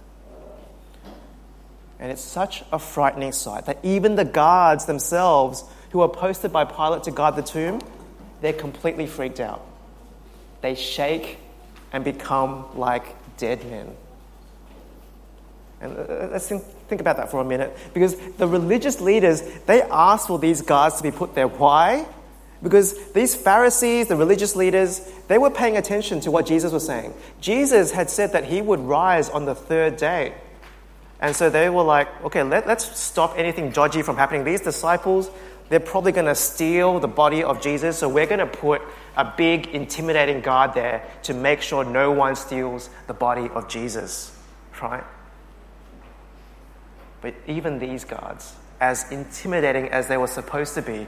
And 2.00 2.12
it's 2.12 2.22
such 2.22 2.64
a 2.72 2.78
frightening 2.78 3.32
sight 3.32 3.66
that 3.66 3.80
even 3.82 4.16
the 4.16 4.24
guards 4.24 4.86
themselves, 4.86 5.64
who 5.90 6.02
are 6.02 6.10
posted 6.10 6.54
by 6.54 6.64
Pilate 6.64 7.04
to 7.04 7.12
guard 7.12 7.36
the 7.36 7.42
tomb, 7.42 7.82
they're 8.42 8.54
completely 8.54 9.08
freaked 9.08 9.40
out. 9.40 9.66
They 10.62 10.76
shake 10.76 11.40
and 11.92 12.04
become 12.04 12.66
like 12.78 13.06
dead 13.38 13.66
men. 13.70 13.96
And 15.80 15.98
uh, 15.98 16.30
let's 16.32 16.48
think, 16.48 16.64
think 16.88 17.02
about 17.02 17.18
that 17.18 17.30
for 17.30 17.40
a 17.40 17.46
minute. 17.46 17.78
Because 17.94 18.16
the 18.38 18.48
religious 18.48 19.00
leaders, 19.00 19.42
they 19.66 19.82
asked 19.84 20.28
for 20.28 20.40
these 20.40 20.62
guards 20.62 20.98
to 20.98 21.04
be 21.04 21.12
put 21.12 21.36
there. 21.36 21.48
Why? 21.48 22.06
Because 22.64 23.12
these 23.12 23.36
Pharisees, 23.36 24.08
the 24.08 24.16
religious 24.16 24.56
leaders, 24.56 25.08
they 25.28 25.38
were 25.38 25.52
paying 25.52 25.78
attention 25.78 26.20
to 26.22 26.32
what 26.32 26.48
Jesus 26.48 26.72
was 26.72 26.86
saying. 26.86 27.14
Jesus 27.40 27.92
had 27.92 28.10
said 28.10 28.32
that 28.34 28.46
he 28.46 28.62
would 28.62 28.80
rise 28.80 29.30
on 29.30 29.46
the 29.46 29.54
third 29.54 29.98
day. 29.98 30.34
And 31.20 31.36
so 31.36 31.50
they 31.50 31.70
were 31.70 31.84
like, 31.84 32.08
okay, 32.26 32.44
let, 32.44 32.68
us 32.68 33.00
stop 33.00 33.38
anything 33.38 33.72
dodgy 33.72 34.02
from 34.02 34.18
happening. 34.18 34.44
These 34.44 34.62
disciples, 34.62 35.30
they're 35.70 35.80
probably 35.80 36.12
going 36.12 36.26
to 36.26 36.36
steal 36.36 37.00
the 37.00 37.08
body 37.08 37.44
of 37.44 37.62
Jesus, 37.62 37.98
so 37.98 38.08
we're 38.10 38.28
going 38.28 38.40
to 38.40 38.48
put 38.48 38.82
a 39.18 39.34
big, 39.36 39.68
intimidating 39.68 40.42
guard 40.42 40.74
there 40.74 41.04
to 41.24 41.34
make 41.34 41.62
sure 41.62 41.84
no 41.84 42.12
one 42.12 42.36
steals 42.36 42.90
the 43.08 43.14
body 43.14 43.50
of 43.50 43.68
Jesus, 43.68 44.38
right? 44.82 45.04
But 47.22 47.34
even 47.48 47.80
these 47.80 48.06
guards, 48.06 48.56
as 48.80 49.12
intimidating 49.12 49.90
as 49.90 50.08
they 50.08 50.18
were 50.18 50.28
supposed 50.28 50.76
to 50.76 50.84
be, 50.84 51.08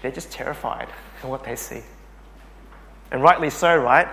they're 0.00 0.10
just 0.10 0.32
terrified 0.32 0.88
of 1.22 1.28
what 1.28 1.44
they 1.44 1.54
see. 1.54 1.82
And 3.10 3.22
rightly 3.22 3.50
so, 3.50 3.76
right? 3.76 4.08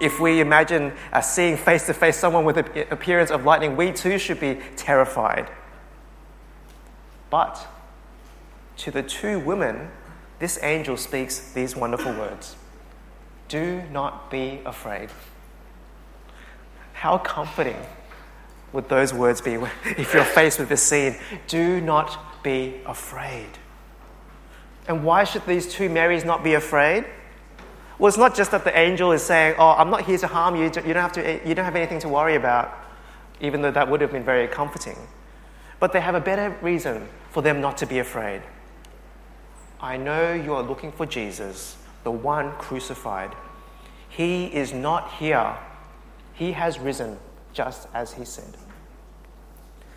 If 0.00 0.18
we 0.18 0.40
imagine 0.40 0.92
uh, 1.12 1.20
seeing 1.20 1.56
face 1.56 1.86
to 1.86 1.94
face 1.94 2.16
someone 2.16 2.44
with 2.44 2.56
the 2.56 2.90
appearance 2.90 3.30
of 3.30 3.44
lightning, 3.44 3.76
we 3.76 3.92
too 3.92 4.18
should 4.18 4.40
be 4.40 4.58
terrified. 4.76 5.50
But 7.28 7.66
to 8.78 8.90
the 8.90 9.02
two 9.02 9.38
women, 9.38 9.90
this 10.38 10.58
angel 10.62 10.96
speaks 10.96 11.52
these 11.52 11.74
wonderful 11.74 12.12
words 12.12 12.56
Do 13.48 13.82
not 13.90 14.30
be 14.30 14.60
afraid. 14.64 15.10
How 16.92 17.18
comforting 17.18 17.80
would 18.72 18.88
those 18.88 19.14
words 19.14 19.40
be 19.40 19.54
if 19.84 20.14
you're 20.14 20.24
faced 20.24 20.58
with 20.58 20.68
this 20.68 20.82
scene? 20.82 21.16
Do 21.46 21.80
not 21.80 22.42
be 22.42 22.80
afraid. 22.86 23.50
And 24.86 25.04
why 25.04 25.24
should 25.24 25.44
these 25.46 25.72
two 25.72 25.88
Marys 25.88 26.24
not 26.24 26.42
be 26.42 26.54
afraid? 26.54 27.04
Well, 27.98 28.08
it's 28.08 28.16
not 28.16 28.34
just 28.34 28.52
that 28.52 28.64
the 28.64 28.76
angel 28.78 29.12
is 29.12 29.22
saying, 29.22 29.56
Oh, 29.58 29.70
I'm 29.70 29.90
not 29.90 30.02
here 30.02 30.18
to 30.18 30.26
harm 30.26 30.54
you. 30.54 30.64
You 30.64 30.70
don't 30.70 30.96
have, 30.96 31.12
to, 31.12 31.40
you 31.46 31.54
don't 31.54 31.64
have 31.64 31.76
anything 31.76 31.98
to 32.00 32.08
worry 32.08 32.36
about, 32.36 32.72
even 33.40 33.60
though 33.60 33.72
that 33.72 33.90
would 33.90 34.00
have 34.00 34.12
been 34.12 34.24
very 34.24 34.46
comforting. 34.46 34.96
But 35.80 35.92
they 35.92 36.00
have 36.00 36.14
a 36.14 36.20
better 36.20 36.56
reason 36.62 37.08
for 37.30 37.42
them 37.42 37.60
not 37.60 37.76
to 37.78 37.86
be 37.86 37.98
afraid. 37.98 38.42
I 39.80 39.96
know 39.96 40.32
you 40.32 40.54
are 40.54 40.62
looking 40.62 40.90
for 40.90 41.06
Jesus, 41.06 41.76
the 42.02 42.10
one 42.10 42.52
crucified. 42.52 43.34
He 44.08 44.46
is 44.46 44.72
not 44.72 45.12
here, 45.14 45.56
he 46.34 46.52
has 46.52 46.78
risen 46.78 47.18
just 47.52 47.88
as 47.94 48.12
he 48.12 48.24
said. 48.24 48.56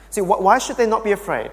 See, 0.10 0.22
why 0.22 0.58
should 0.58 0.78
they 0.78 0.86
not 0.86 1.04
be 1.04 1.14
afraid? 1.14 1.52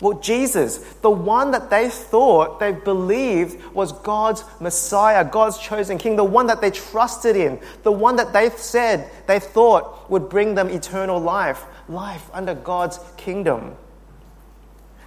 Well, 0.00 0.18
Jesus, 0.18 0.78
the 1.02 1.10
one 1.10 1.50
that 1.50 1.68
they 1.68 1.90
thought, 1.90 2.58
they 2.58 2.72
believed 2.72 3.62
was 3.74 3.92
God's 3.92 4.44
Messiah, 4.58 5.22
God's 5.24 5.58
chosen 5.58 5.98
King, 5.98 6.16
the 6.16 6.24
one 6.24 6.46
that 6.46 6.62
they 6.62 6.70
trusted 6.70 7.36
in, 7.36 7.60
the 7.82 7.92
one 7.92 8.16
that 8.16 8.32
they 8.32 8.48
said 8.48 9.10
they 9.26 9.38
thought 9.38 10.10
would 10.10 10.30
bring 10.30 10.54
them 10.54 10.70
eternal 10.70 11.20
life, 11.20 11.64
life 11.86 12.30
under 12.32 12.54
God's 12.54 12.98
kingdom. 13.18 13.76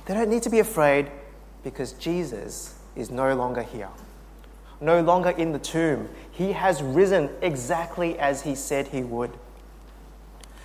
They 0.06 0.14
don't 0.14 0.30
need 0.30 0.44
to 0.44 0.52
be 0.52 0.60
afraid 0.60 1.10
because 1.64 1.94
Jesus 1.94 2.76
is 2.96 3.10
no 3.10 3.36
longer 3.36 3.64
here, 3.64 3.90
no 4.82 5.02
longer 5.02 5.30
in 5.30 5.52
the 5.52 5.60
tomb. 5.60 6.10
He 6.32 6.52
has 6.52 6.82
risen 6.82 7.30
exactly 7.42 8.18
as 8.20 8.42
he 8.42 8.56
said 8.56 8.88
he 8.88 9.04
would. 9.04 9.32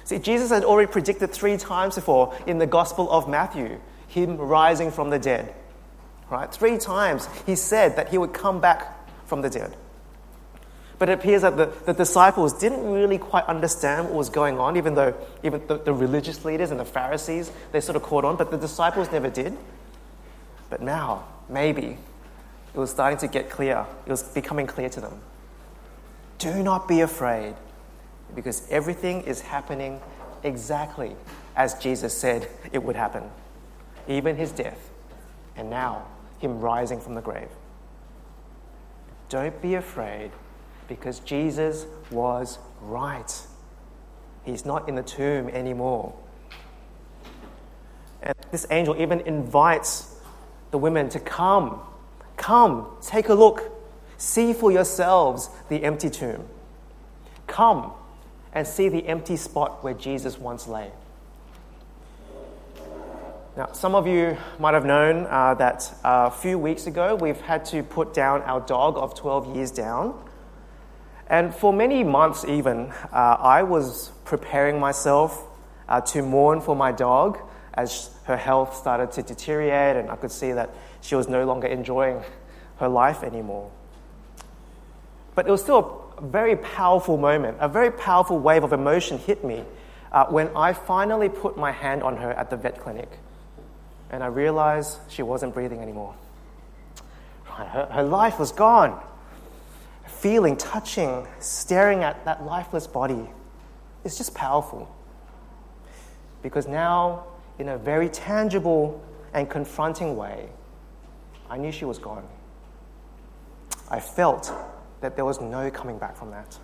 See, 0.05 0.19
Jesus 0.19 0.51
had 0.51 0.65
already 0.65 0.91
predicted 0.91 1.33
three 1.33 1.57
times 1.57 1.95
before 1.95 2.35
in 2.47 2.59
the 2.59 2.67
Gospel 2.67 3.11
of 3.11 3.29
Matthew 3.29 3.79
him 4.09 4.39
rising 4.39 4.91
from 4.91 5.11
the 5.11 5.19
dead. 5.19 5.55
Right? 6.31 6.53
Three 6.53 6.79
times 6.79 7.29
he 7.47 7.55
said 7.55 7.97
that 7.97 8.09
he 8.09 8.19
would 8.19 8.33
come 8.33 8.61
back 8.61 8.95
from 9.27 9.43
the 9.43 9.51
dead. 9.51 9.75
But 10.99 11.09
it 11.09 11.13
appears 11.13 11.43
that 11.43 11.57
the, 11.57 11.73
the 11.85 11.93
disciples 11.93 12.59
didn't 12.59 12.91
really 12.91 13.19
quite 13.19 13.45
understand 13.45 14.07
what 14.07 14.15
was 14.15 14.31
going 14.31 14.59
on, 14.59 14.77
even 14.77 14.95
though 14.95 15.15
even 15.45 15.65
the, 15.67 15.79
the 15.79 15.93
religious 15.93 16.45
leaders 16.45 16.71
and 16.71 16.81
the 16.81 16.85
Pharisees, 16.85 17.53
they 17.71 17.81
sort 17.81 17.95
of 17.95 18.03
caught 18.03 18.25
on, 18.25 18.37
but 18.37 18.51
the 18.51 18.57
disciples 18.59 19.13
never 19.13 19.31
did. 19.31 19.57
But 20.71 20.83
now, 20.83 21.25
maybe, 21.49 21.99
it 22.75 22.79
was 22.79 22.91
starting 22.91 23.19
to 23.21 23.29
get 23.29 23.51
clear. 23.51 23.87
It 24.07 24.11
was 24.11 24.23
becoming 24.23 24.67
clear 24.67 24.89
to 24.91 25.01
them. 25.01 25.21
Do 26.39 26.63
not 26.63 26.87
be 26.87 27.01
afraid, 27.01 27.55
because 28.35 28.69
everything 28.71 29.23
is 29.23 29.41
happening 29.41 30.01
exactly 30.43 31.17
as 31.57 31.75
Jesus 31.75 32.17
said 32.17 32.49
it 32.73 32.83
would 32.83 32.95
happen 32.95 33.25
even 34.09 34.37
his 34.37 34.51
death, 34.51 34.91
and 35.57 35.71
now 35.71 36.07
him 36.39 36.61
rising 36.61 37.01
from 37.01 37.15
the 37.15 37.21
grave. 37.21 37.51
Don't 39.29 39.61
be 39.61 39.75
afraid 39.75 40.31
because 40.89 41.21
Jesus 41.21 41.85
was 42.11 42.59
right. 42.81 43.47
He's 44.45 44.65
not 44.65 44.89
in 44.89 44.95
the 44.95 45.03
tomb 45.03 45.49
anymore. 45.51 46.15
And 48.23 48.35
this 48.51 48.67
angel 48.71 49.01
even 49.01 49.21
invites 49.21 50.18
the 50.71 50.79
women 50.79 51.09
to 51.11 51.21
come. 51.21 51.81
Come, 52.37 52.87
take 53.03 53.29
a 53.29 53.35
look. 53.35 53.73
See 54.17 54.53
for 54.53 54.71
yourselves 54.71 55.49
the 55.69 55.85
empty 55.85 56.11
tomb. 56.11 56.45
Come 57.47 57.93
and 58.53 58.67
see 58.67 58.89
the 58.89 59.07
empty 59.07 59.37
spot 59.37 59.83
where 59.85 59.95
Jesus 59.95 60.39
once 60.39 60.67
lay. 60.67 60.91
Now, 63.57 63.73
some 63.73 63.95
of 63.97 64.07
you 64.07 64.37
might 64.61 64.75
have 64.75 64.85
known 64.85 65.27
uh, 65.27 65.55
that 65.55 65.93
uh, 66.05 66.29
a 66.29 66.31
few 66.31 66.59
weeks 66.59 66.87
ago 66.87 67.17
we've 67.17 67.41
had 67.41 67.65
to 67.67 67.83
put 67.83 68.15
down 68.15 68.43
our 68.43 68.61
dog 68.61 68.97
of 68.97 69.17
12 69.17 69.57
years 69.57 69.71
down. 69.73 70.21
And 71.29 71.55
for 71.55 71.73
many 71.73 72.05
months, 72.05 72.45
even, 72.45 72.93
uh, 73.13 73.37
I 73.41 73.65
was 73.65 74.13
preparing 74.25 74.79
myself 74.79 75.45
uh, 75.89 76.01
to 76.03 76.23
mourn 76.23 76.61
for 76.61 76.77
my 76.77 76.93
dog 76.93 77.39
as 77.79 78.11
her 78.25 78.37
health 78.37 78.77
started 78.77 79.13
to 79.13 79.23
deteriorate, 79.23 79.97
and 79.97 80.11
I 80.11 80.17
could 80.17 80.33
see 80.33 80.53
that 80.53 80.71
she 81.01 81.15
was 81.15 81.29
no 81.29 81.47
longer 81.47 81.69
enjoying 81.69 82.23
her 82.79 82.89
life 82.89 83.23
anymore. 83.23 83.71
But 85.35 85.47
it 85.47 85.51
was 85.51 85.63
still 85.63 86.13
a 86.19 86.23
very 86.23 86.57
powerful 86.57 87.17
moment, 87.17 87.59
a 87.61 87.69
very 87.69 87.93
powerful 87.93 88.39
wave 88.39 88.65
of 88.65 88.73
emotion 88.73 89.19
hit 89.19 89.45
me 89.45 89.65
uh, 90.11 90.27
when 90.27 90.51
I 90.57 90.73
finally 90.73 91.29
put 91.29 91.57
my 91.57 91.71
hand 91.71 92.03
on 92.03 92.17
her 92.17 92.33
at 92.33 92.51
the 92.51 92.57
vet 92.57 92.81
clinic 92.81 93.09
and 94.11 94.23
I 94.23 94.27
realized 94.27 94.99
she 95.09 95.23
wasn't 95.23 95.55
breathing 95.55 95.81
anymore. 95.81 96.15
Her, 97.45 97.89
her 97.91 98.03
life 98.03 98.39
was 98.39 98.53
gone. 98.53 99.01
Feeling, 100.07 100.57
touching, 100.57 101.27
staring 101.39 102.03
at 102.03 102.25
that 102.25 102.45
lifeless 102.45 102.87
body 102.87 103.29
is 104.05 104.17
just 104.17 104.35
powerful. 104.35 104.93
Because 106.43 106.67
now, 106.67 107.25
in 107.59 107.71
a 107.71 107.79
very 107.79 108.09
tangible 108.09 109.03
and 109.35 109.49
confronting 109.49 110.17
way, 110.17 110.49
I 111.51 111.57
knew 111.57 111.73
she 111.73 111.85
was 111.85 111.99
gone. 111.99 112.27
I 113.91 114.01
felt 114.01 114.53
that 115.01 115.17
there 115.17 115.25
was 115.25 115.41
no 115.41 115.71
coming 115.71 115.99
back 115.99 116.17
from 116.17 116.31
that. 116.31 116.59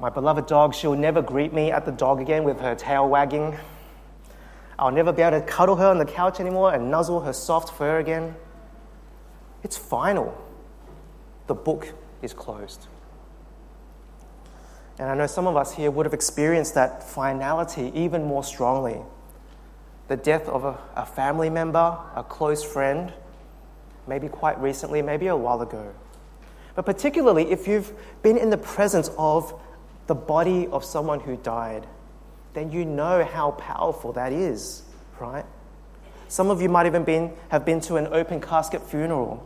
My 0.00 0.10
beloved 0.10 0.46
dog, 0.46 0.74
she'll 0.74 0.94
never 0.94 1.22
greet 1.22 1.52
me 1.52 1.70
at 1.70 1.84
the 1.84 1.92
dog 1.92 2.20
again 2.20 2.44
with 2.44 2.60
her 2.60 2.74
tail 2.74 3.08
wagging 3.08 3.56
I'll 4.82 4.90
never 4.90 5.12
be 5.12 5.22
able 5.22 5.38
to 5.38 5.46
cuddle 5.46 5.76
her 5.76 5.86
on 5.86 5.98
the 5.98 6.04
couch 6.04 6.40
anymore 6.40 6.74
and 6.74 6.90
nuzzle 6.90 7.20
her 7.20 7.32
soft 7.32 7.72
fur 7.72 8.00
again. 8.00 8.34
It's 9.62 9.76
final. 9.76 10.36
The 11.46 11.54
book 11.54 11.92
is 12.20 12.34
closed. 12.34 12.88
And 15.02 15.10
I 15.10 15.14
know 15.16 15.26
some 15.26 15.48
of 15.48 15.56
us 15.56 15.74
here 15.74 15.90
would 15.90 16.06
have 16.06 16.14
experienced 16.14 16.76
that 16.76 17.02
finality 17.02 17.90
even 17.92 18.22
more 18.22 18.44
strongly. 18.44 19.00
The 20.06 20.16
death 20.16 20.48
of 20.48 20.62
a, 20.62 20.78
a 20.94 21.04
family 21.04 21.50
member, 21.50 21.98
a 22.14 22.22
close 22.22 22.62
friend, 22.62 23.12
maybe 24.06 24.28
quite 24.28 24.60
recently, 24.60 25.02
maybe 25.02 25.26
a 25.26 25.34
while 25.34 25.60
ago. 25.60 25.92
But 26.76 26.86
particularly 26.86 27.50
if 27.50 27.66
you've 27.66 27.92
been 28.22 28.36
in 28.36 28.50
the 28.50 28.56
presence 28.56 29.10
of 29.18 29.60
the 30.06 30.14
body 30.14 30.68
of 30.68 30.84
someone 30.84 31.18
who 31.18 31.36
died 31.36 31.84
then 32.54 32.70
you 32.70 32.84
know 32.84 33.24
how 33.24 33.52
powerful 33.52 34.12
that 34.12 34.32
is, 34.32 34.82
right? 35.18 35.44
Some 36.28 36.50
of 36.50 36.60
you 36.62 36.68
might 36.68 36.86
even 36.86 37.02
been, 37.02 37.32
have 37.48 37.64
been 37.64 37.80
to 37.80 37.96
an 37.96 38.06
open 38.08 38.40
casket 38.40 38.82
funeral, 38.82 39.44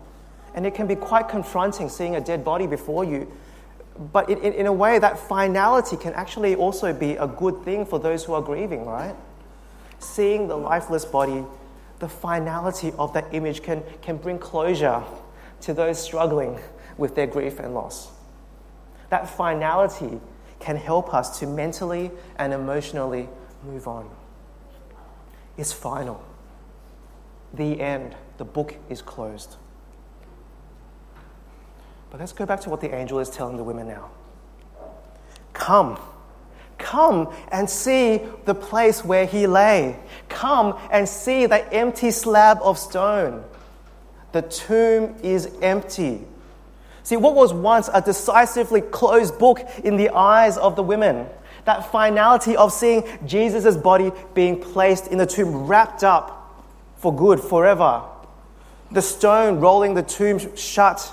and 0.54 0.66
it 0.66 0.74
can 0.74 0.86
be 0.86 0.96
quite 0.96 1.28
confronting 1.28 1.88
seeing 1.88 2.16
a 2.16 2.20
dead 2.20 2.44
body 2.44 2.66
before 2.66 3.04
you. 3.04 3.30
But 4.12 4.28
in, 4.28 4.38
in 4.38 4.66
a 4.66 4.72
way, 4.72 4.98
that 4.98 5.18
finality 5.18 5.96
can 5.96 6.12
actually 6.14 6.54
also 6.54 6.92
be 6.92 7.12
a 7.12 7.26
good 7.26 7.62
thing 7.64 7.86
for 7.86 7.98
those 7.98 8.24
who 8.24 8.34
are 8.34 8.42
grieving, 8.42 8.84
right? 8.84 9.14
Seeing 9.98 10.48
the 10.48 10.56
lifeless 10.56 11.04
body, 11.04 11.44
the 11.98 12.08
finality 12.08 12.92
of 12.98 13.14
that 13.14 13.26
image 13.32 13.62
can, 13.62 13.82
can 14.02 14.18
bring 14.18 14.38
closure 14.38 15.02
to 15.62 15.72
those 15.72 16.02
struggling 16.02 16.58
with 16.98 17.14
their 17.14 17.26
grief 17.26 17.58
and 17.58 17.74
loss. 17.74 18.10
That 19.08 19.28
finality 19.30 20.20
can 20.60 20.76
help 20.76 21.14
us 21.14 21.38
to 21.40 21.46
mentally 21.46 22.10
and 22.36 22.52
emotionally 22.52 23.28
move 23.64 23.88
on. 23.88 24.10
It's 25.56 25.72
final. 25.72 26.22
The 27.54 27.80
end. 27.80 28.14
The 28.36 28.44
book 28.44 28.76
is 28.90 29.00
closed. 29.00 29.56
But 32.16 32.20
let's 32.20 32.32
go 32.32 32.46
back 32.46 32.62
to 32.62 32.70
what 32.70 32.80
the 32.80 32.94
angel 32.94 33.18
is 33.18 33.28
telling 33.28 33.58
the 33.58 33.62
women 33.62 33.88
now. 33.88 34.08
Come. 35.52 35.98
Come 36.78 37.30
and 37.52 37.68
see 37.68 38.22
the 38.46 38.54
place 38.54 39.04
where 39.04 39.26
he 39.26 39.46
lay. 39.46 39.98
Come 40.30 40.78
and 40.90 41.06
see 41.06 41.44
the 41.44 41.70
empty 41.74 42.10
slab 42.10 42.60
of 42.62 42.78
stone. 42.78 43.44
The 44.32 44.40
tomb 44.40 45.16
is 45.22 45.50
empty. 45.60 46.22
See, 47.02 47.18
what 47.18 47.34
was 47.34 47.52
once 47.52 47.90
a 47.92 48.00
decisively 48.00 48.80
closed 48.80 49.38
book 49.38 49.60
in 49.84 49.98
the 49.98 50.08
eyes 50.08 50.56
of 50.56 50.74
the 50.74 50.82
women, 50.82 51.26
that 51.66 51.92
finality 51.92 52.56
of 52.56 52.72
seeing 52.72 53.04
Jesus' 53.26 53.76
body 53.76 54.10
being 54.32 54.58
placed 54.58 55.08
in 55.08 55.18
the 55.18 55.26
tomb, 55.26 55.66
wrapped 55.66 56.02
up 56.02 56.64
for 56.96 57.14
good, 57.14 57.40
forever. 57.40 58.04
The 58.90 59.02
stone 59.02 59.60
rolling 59.60 59.92
the 59.92 60.02
tomb 60.02 60.56
shut. 60.56 61.12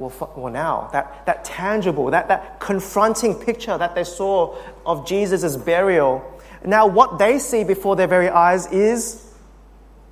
Well, 0.00 0.32
well 0.34 0.52
now, 0.52 0.88
that, 0.92 1.26
that 1.26 1.44
tangible, 1.44 2.10
that, 2.10 2.28
that 2.28 2.58
confronting 2.58 3.34
picture 3.34 3.76
that 3.76 3.94
they 3.94 4.04
saw 4.04 4.56
of 4.86 5.06
Jesus' 5.06 5.58
burial, 5.58 6.24
now 6.64 6.86
what 6.86 7.18
they 7.18 7.38
see 7.38 7.64
before 7.64 7.96
their 7.96 8.06
very 8.06 8.30
eyes 8.30 8.66
is 8.72 9.30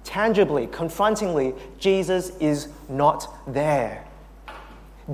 tangibly, 0.04 0.66
confrontingly, 0.66 1.54
Jesus 1.78 2.36
is 2.38 2.68
not 2.88 3.34
there. 3.46 4.04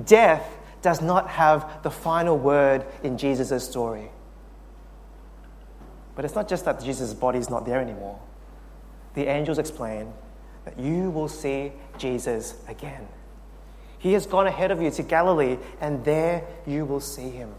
Death 0.05 0.45
does 0.81 1.01
not 1.01 1.29
have 1.29 1.81
the 1.81 1.89
final 1.89 2.37
word 2.37 2.85
in 3.01 3.17
Jesus' 3.17 3.65
story. 3.65 4.09
But 6.15 6.25
it's 6.25 6.35
not 6.35 6.49
just 6.49 6.65
that 6.65 6.83
Jesus' 6.83 7.13
body 7.13 7.39
is 7.39 7.49
not 7.49 7.65
there 7.65 7.79
anymore. 7.79 8.19
The 9.13 9.27
angels 9.27 9.57
explain 9.57 10.11
that 10.65 10.77
you 10.77 11.11
will 11.11 11.29
see 11.29 11.71
Jesus 11.97 12.55
again. 12.67 13.07
He 14.05 14.13
has 14.13 14.27
gone 14.27 14.45
ahead 14.45 14.69
of 14.69 14.83
you 14.83 14.91
to 14.91 15.01
Galilee, 15.01 15.57
and 15.81 16.05
there 16.05 16.43
you 16.67 16.85
will 16.85 16.99
see 16.99 17.31
him. 17.31 17.51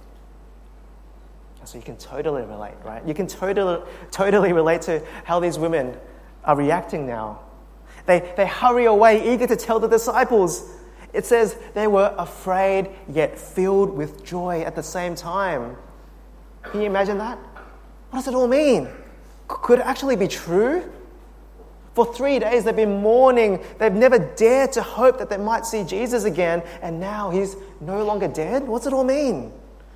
So 1.65 1.77
you 1.77 1.83
can 1.83 1.97
totally 1.97 2.43
relate, 2.43 2.77
right? 2.85 3.05
You 3.05 3.15
can 3.15 3.27
totally, 3.27 3.83
totally 4.13 4.53
relate 4.53 4.83
to 4.83 5.03
how 5.25 5.41
these 5.41 5.59
women 5.59 5.97
are 6.45 6.55
reacting 6.55 7.05
now. 7.05 7.41
They, 8.07 8.33
they 8.37 8.47
hurry 8.47 8.85
away, 8.85 9.35
eager 9.35 9.49
to 9.49 9.57
tell 9.57 9.81
the 9.81 9.89
disciples. 9.89 10.71
It 11.13 11.27
says 11.27 11.57
they 11.75 11.89
were 11.89 12.15
afraid 12.17 12.91
yet 13.09 13.37
filled 13.37 13.91
with 13.91 14.25
joy 14.25 14.63
at 14.63 14.77
the 14.77 14.85
same 14.85 15.17
time. 15.17 15.77
Can 16.63 16.81
you 16.81 16.87
imagine 16.87 17.19
that? 17.19 17.39
What 18.11 18.21
does 18.21 18.29
it 18.29 18.35
all 18.37 18.47
mean? 18.47 18.87
Could 19.49 19.81
it 19.81 19.85
actually 19.85 20.15
be 20.15 20.29
true? 20.29 20.93
For 21.97 22.05
three 22.05 22.39
days 22.39 22.65
they've 22.65 22.77
been 22.77 23.01
mourning. 23.01 23.65
They've 23.79 23.91
never 23.91 24.19
dared 24.19 24.71
to 24.73 24.83
hope 24.83 25.17
that 25.17 25.31
they 25.31 25.39
might 25.39 25.65
see 25.65 25.83
Jesus 25.83 26.25
again, 26.25 26.63
and 26.83 27.01
now 27.01 27.31
he's 27.31 27.57
no 27.81 28.05
longer 28.05 28.29
dead? 28.29 28.69
What's 28.69 28.85
it 28.87 28.93
all 28.93 29.03
mean? 29.03 29.51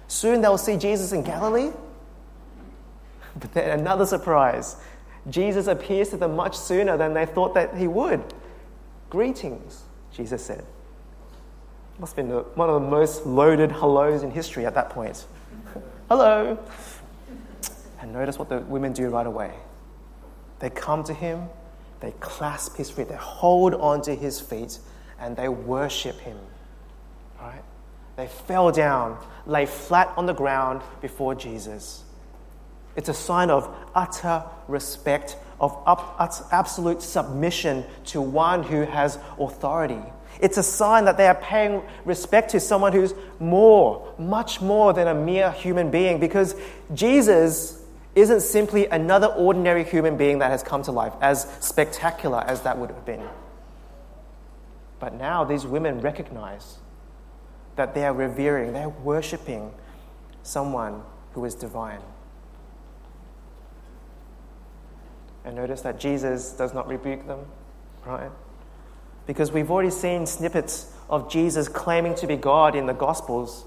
Soon 0.08 0.40
they'll 0.40 0.56
see 0.56 0.78
Jesus 0.78 1.12
in 1.12 1.22
Galilee? 1.22 1.70
But 3.38 3.52
then 3.52 3.78
another 3.78 4.06
surprise. 4.06 4.76
Jesus 5.28 5.66
appears 5.66 6.08
to 6.08 6.16
them 6.16 6.34
much 6.34 6.56
sooner 6.56 6.96
than 6.96 7.12
they 7.12 7.26
thought 7.26 7.54
that 7.54 7.76
he 7.76 7.86
would. 7.86 8.24
Greetings, 9.10 9.82
Jesus 10.12 10.44
said. 10.44 10.64
Must 11.98 12.16
have 12.16 12.26
been 12.26 12.34
one 12.54 12.70
of 12.70 12.82
the 12.82 12.88
most 12.88 13.26
loaded 13.26 13.70
hellos 13.70 14.22
in 14.22 14.30
history 14.30 14.64
at 14.64 14.74
that 14.74 14.88
point. 14.88 15.26
Hello. 16.08 16.58
And 18.00 18.12
notice 18.12 18.38
what 18.38 18.48
the 18.48 18.60
women 18.60 18.94
do 18.94 19.10
right 19.10 19.26
away. 19.26 19.52
They 20.58 20.70
come 20.70 21.04
to 21.04 21.14
him, 21.14 21.48
they 22.00 22.12
clasp 22.20 22.76
his 22.76 22.90
feet, 22.90 23.08
they 23.08 23.16
hold 23.16 23.74
onto 23.74 24.16
his 24.16 24.40
feet, 24.40 24.78
and 25.18 25.36
they 25.36 25.48
worship 25.48 26.18
him. 26.20 26.38
Right? 27.40 27.62
They 28.16 28.26
fell 28.26 28.72
down, 28.72 29.18
lay 29.46 29.66
flat 29.66 30.12
on 30.16 30.26
the 30.26 30.34
ground 30.34 30.82
before 31.00 31.34
Jesus. 31.34 32.04
It's 32.96 33.08
a 33.08 33.14
sign 33.14 33.50
of 33.50 33.72
utter 33.94 34.44
respect, 34.66 35.36
of 35.60 35.76
absolute 35.86 37.02
submission 37.02 37.84
to 38.06 38.20
one 38.20 38.62
who 38.62 38.82
has 38.82 39.18
authority. 39.38 40.02
It's 40.40 40.56
a 40.56 40.62
sign 40.62 41.04
that 41.04 41.16
they 41.16 41.26
are 41.26 41.34
paying 41.34 41.82
respect 42.04 42.50
to 42.50 42.60
someone 42.60 42.92
who's 42.92 43.14
more, 43.38 44.12
much 44.18 44.60
more 44.60 44.92
than 44.92 45.06
a 45.06 45.14
mere 45.14 45.52
human 45.52 45.90
being, 45.90 46.18
because 46.18 46.56
Jesus 46.94 47.79
isn't 48.14 48.40
simply 48.40 48.86
another 48.86 49.28
ordinary 49.28 49.84
human 49.84 50.16
being 50.16 50.40
that 50.40 50.50
has 50.50 50.62
come 50.62 50.82
to 50.82 50.92
life, 50.92 51.12
as 51.20 51.46
spectacular 51.60 52.40
as 52.40 52.62
that 52.62 52.78
would 52.78 52.90
have 52.90 53.04
been. 53.04 53.26
But 54.98 55.14
now 55.14 55.44
these 55.44 55.66
women 55.66 56.00
recognize 56.00 56.78
that 57.76 57.94
they 57.94 58.04
are 58.04 58.12
revering, 58.12 58.72
they're 58.72 58.88
worshiping 58.88 59.72
someone 60.42 61.02
who 61.32 61.44
is 61.44 61.54
divine. 61.54 62.00
And 65.44 65.56
notice 65.56 65.80
that 65.82 65.98
Jesus 65.98 66.52
does 66.52 66.74
not 66.74 66.86
rebuke 66.88 67.26
them, 67.26 67.46
right? 68.04 68.30
Because 69.26 69.52
we've 69.52 69.70
already 69.70 69.90
seen 69.90 70.26
snippets 70.26 70.92
of 71.08 71.30
Jesus 71.30 71.68
claiming 71.68 72.14
to 72.16 72.26
be 72.26 72.36
God 72.36 72.74
in 72.74 72.86
the 72.86 72.92
Gospels. 72.92 73.64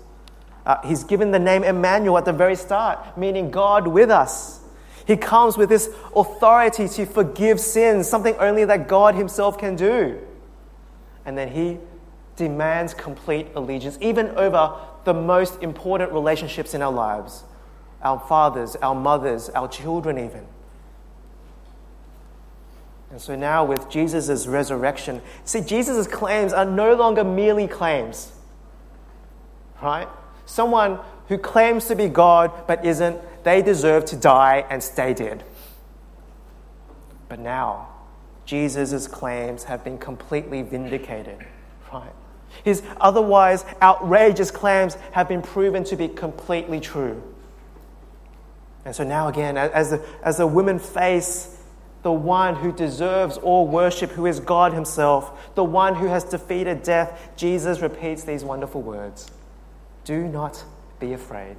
Uh, 0.66 0.78
he's 0.88 1.04
given 1.04 1.32
the 1.32 1.40
name 1.40 1.64
Emmanuel 1.64 2.18
at 2.18 2.26
the 2.26 2.34
very 2.34 2.56
start, 2.56 3.18
meaning 3.18 3.52
God 3.52 3.88
with 3.88 4.10
us. 4.10 4.62
He 5.06 5.18
comes 5.18 5.58
with 5.58 5.70
this 5.70 5.90
authority 6.16 6.88
to 6.88 7.06
forgive 7.06 7.60
sins, 7.60 8.08
something 8.08 8.36
only 8.38 8.64
that 8.66 8.88
God 8.88 9.16
Himself 9.16 9.58
can 9.58 9.76
do. 9.76 10.20
And 11.26 11.38
then 11.38 11.50
He 11.50 11.80
demands 12.36 12.94
complete 12.94 13.48
allegiance, 13.56 13.98
even 14.00 14.30
over 14.30 14.80
the 15.04 15.14
most 15.14 15.62
important 15.62 16.14
relationships 16.14 16.74
in 16.74 16.82
our 16.82 16.92
lives 16.92 17.44
our 18.02 18.20
fathers, 18.20 18.76
our 18.78 18.94
mothers, 18.94 19.50
our 19.52 19.66
children, 19.68 20.18
even. 20.18 20.46
And 23.12 23.22
so 23.22 23.34
now, 23.34 23.64
with 23.64 23.90
Jesus' 23.90 24.46
resurrection, 24.46 25.22
see, 25.46 25.62
Jesus' 25.62 26.06
claims 26.06 26.52
are 26.52 26.66
no 26.66 26.96
longer 26.96 27.24
merely 27.24 27.66
claims. 27.66 28.34
Right? 29.82 30.10
Someone 30.46 31.00
who 31.28 31.38
claims 31.38 31.88
to 31.88 31.96
be 31.96 32.08
God 32.10 32.52
but 32.68 32.86
isn't, 32.86 33.20
they 33.44 33.62
deserve 33.62 34.06
to 34.06 34.16
die 34.16 34.66
and 34.70 34.84
stay 34.84 35.14
dead. 35.14 35.44
But 37.30 37.40
now, 37.40 37.90
Jesus' 38.46 39.08
claims 39.08 39.64
have 39.66 39.84
been 39.84 39.98
completely 39.98 40.62
vindicated. 40.62 41.46
Right? 41.92 42.12
His 42.64 42.84
otherwise 43.00 43.66
outrageous 43.82 44.52
claims 44.52 44.96
have 45.14 45.28
been 45.28 45.42
proven 45.42 45.84
to 45.86 45.96
be 45.96 46.08
completely 46.08 46.80
true. 46.80 47.22
And 48.86 48.96
so 48.96 49.04
now, 49.04 49.30
again, 49.30 49.58
as 49.58 49.92
the, 49.92 50.06
as 50.24 50.38
the 50.38 50.48
women 50.48 50.78
face 50.78 51.58
the 52.04 52.12
one 52.12 52.56
who 52.56 52.74
deserves 52.74 53.38
all 53.38 53.66
worship, 53.66 54.12
who 54.12 54.26
is 54.26 54.42
God 54.42 54.74
Himself, 54.74 55.56
the 55.56 55.64
one 55.64 55.96
who 55.96 56.08
has 56.08 56.26
defeated 56.26 56.84
death, 56.84 57.32
Jesus 57.38 57.80
repeats 57.80 58.24
these 58.26 58.44
wonderful 58.44 58.82
words 58.82 59.32
Do 60.06 60.28
not 60.28 60.64
be 61.00 61.14
afraid, 61.14 61.56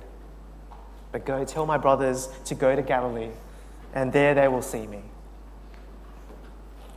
but 1.12 1.24
go 1.24 1.44
tell 1.44 1.66
my 1.66 1.78
brothers 1.78 2.28
to 2.46 2.54
go 2.54 2.74
to 2.76 2.82
Galilee, 2.82 3.30
and 3.94 4.12
there 4.12 4.34
they 4.34 4.48
will 4.48 4.62
see 4.62 4.86
me. 4.86 5.02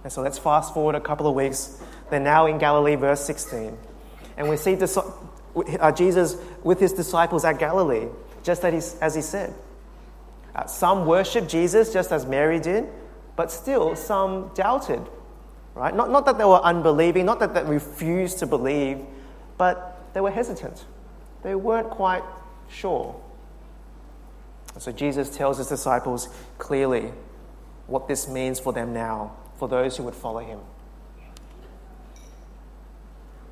And 0.04 0.12
so 0.12 0.22
let's 0.22 0.38
fast 0.38 0.74
forward 0.74 0.96
a 0.96 1.02
couple 1.02 1.28
of 1.28 1.36
weeks. 1.36 1.82
They're 2.10 2.20
now 2.20 2.46
in 2.46 2.58
Galilee, 2.58 2.96
verse 2.96 3.24
16. 3.26 3.78
And 4.38 4.50
we 4.50 4.56
see 4.56 4.78
uh, 4.78 5.92
Jesus 5.92 6.38
with 6.64 6.80
his 6.80 6.94
disciples 6.94 7.44
at 7.44 7.60
Galilee, 7.60 8.08
just 8.44 8.64
as 8.64 9.16
he 9.16 9.22
said. 9.22 9.54
Uh, 10.56 10.66
some 10.66 11.06
worship 11.06 11.48
Jesus 11.48 11.94
just 11.94 12.12
as 12.12 12.26
Mary 12.26 12.60
did, 12.60 12.88
but 13.36 13.52
still 13.52 13.96
some 13.96 14.52
doubted, 14.56 15.02
right? 15.76 15.96
Not, 15.96 16.10
not 16.10 16.26
that 16.26 16.38
they 16.38 16.46
were 16.46 16.62
unbelieving, 16.64 17.26
not 17.26 17.40
that 17.40 17.54
they 17.54 17.64
refused 17.64 18.40
to 18.40 18.48
believe, 18.48 19.06
but 19.58 20.14
they 20.14 20.22
were 20.22 20.32
hesitant. 20.32 20.86
They 21.44 21.56
weren't 21.56 21.90
quite 21.90 22.24
sure. 22.70 23.20
So 24.78 24.92
Jesus 24.92 25.36
tells 25.36 25.58
his 25.58 25.68
disciples 25.68 26.30
clearly 26.58 27.12
what 27.88 28.08
this 28.08 28.28
means 28.28 28.60
for 28.60 28.74
them 28.74 28.94
now, 28.94 29.36
for 29.58 29.68
those 29.68 29.98
who 29.98 30.04
would 30.04 30.16
follow 30.16 30.40
him. 30.40 30.60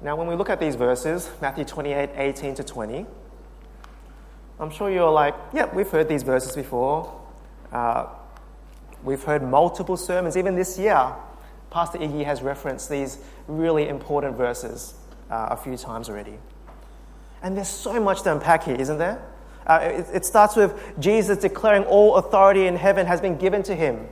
Now, 0.02 0.16
when 0.16 0.28
we 0.28 0.36
look 0.36 0.50
at 0.50 0.60
these 0.60 0.76
verses, 0.76 1.30
Matthew 1.42 1.66
28 1.66 2.10
18 2.16 2.56
to 2.56 2.64
20, 2.64 3.06
I'm 4.60 4.70
sure 4.70 4.90
you're 4.92 5.10
like, 5.12 5.36
yep, 5.54 5.74
we've 5.74 5.90
heard 5.90 6.08
these 6.08 6.24
verses 6.24 6.56
before. 6.56 7.22
Uh, 7.72 8.08
We've 9.06 9.22
heard 9.24 9.44
multiple 9.44 9.98
sermons, 9.98 10.36
even 10.36 10.56
this 10.56 10.80
year. 10.80 11.14
Pastor 11.70 12.00
Iggy 12.00 12.26
has 12.26 12.42
referenced 12.42 12.90
these 12.90 13.20
really 13.48 13.88
important 13.88 14.36
verses. 14.36 14.96
uh, 15.30 15.48
a 15.52 15.58
few 15.58 15.76
times 15.78 16.10
already. 16.10 16.38
And 17.42 17.56
there's 17.56 17.70
so 17.70 18.00
much 18.00 18.24
to 18.24 18.32
unpack 18.32 18.64
here, 18.64 18.76
isn't 18.76 18.98
there? 18.98 19.22
Uh, 19.68 19.80
it, 19.82 20.06
it, 20.14 20.26
starts 20.26 20.56
with 20.56 20.74
Jesus 21.00 21.40
declaring 21.40 21.84
all 21.86 22.16
authority 22.18 22.68
in 22.68 22.76
heaven 22.76 23.08
has 23.08 23.20
been 23.20 23.38
given 23.38 23.64
to 23.64 23.76
him. 23.76 24.08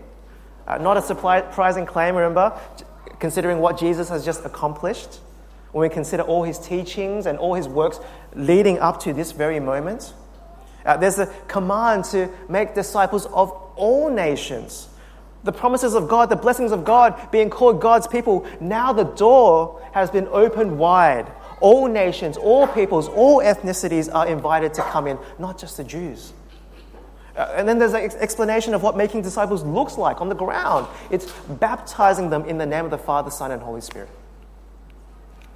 Uh, 0.67 0.77
not 0.79 0.97
a 0.97 1.01
surprising 1.01 1.85
claim, 1.85 2.15
remember, 2.15 2.57
considering 3.19 3.59
what 3.59 3.77
Jesus 3.77 4.09
has 4.09 4.25
just 4.25 4.43
accomplished. 4.45 5.19
When 5.71 5.87
we 5.87 5.93
consider 5.93 6.23
all 6.23 6.43
his 6.43 6.59
teachings 6.59 7.25
and 7.25 7.37
all 7.37 7.53
his 7.55 7.67
works 7.67 7.99
leading 8.33 8.79
up 8.79 8.99
to 9.01 9.13
this 9.13 9.31
very 9.31 9.59
moment, 9.59 10.13
uh, 10.85 10.97
there's 10.97 11.19
a 11.19 11.27
command 11.47 12.05
to 12.05 12.29
make 12.49 12.75
disciples 12.75 13.25
of 13.27 13.51
all 13.75 14.09
nations. 14.09 14.89
The 15.43 15.51
promises 15.51 15.93
of 15.93 16.07
God, 16.07 16.29
the 16.29 16.35
blessings 16.35 16.71
of 16.71 16.85
God, 16.85 17.31
being 17.31 17.49
called 17.49 17.81
God's 17.81 18.07
people. 18.07 18.47
Now 18.61 18.93
the 18.93 19.03
door 19.03 19.81
has 19.93 20.09
been 20.09 20.27
opened 20.29 20.77
wide. 20.77 21.31
All 21.63 21.87
nations, 21.87 22.35
all 22.35 22.67
peoples, 22.67 23.07
all 23.07 23.37
ethnicities 23.37 24.13
are 24.13 24.27
invited 24.27 24.73
to 24.73 24.81
come 24.81 25.07
in, 25.07 25.17
not 25.39 25.57
just 25.57 25.77
the 25.77 25.83
Jews. 25.85 26.33
Uh, 27.37 27.53
and 27.55 27.65
then 27.65 27.79
there's 27.79 27.93
an 27.93 28.11
explanation 28.19 28.73
of 28.73 28.83
what 28.83 28.97
making 28.97 29.21
disciples 29.21 29.63
looks 29.63 29.97
like 29.97 30.19
on 30.19 30.27
the 30.27 30.35
ground. 30.35 30.87
It's 31.09 31.31
baptizing 31.31 32.29
them 32.29 32.43
in 32.43 32.57
the 32.57 32.65
name 32.65 32.83
of 32.83 32.91
the 32.91 32.97
Father, 32.97 33.31
Son, 33.31 33.49
and 33.49 33.61
Holy 33.61 33.79
Spirit. 33.79 34.09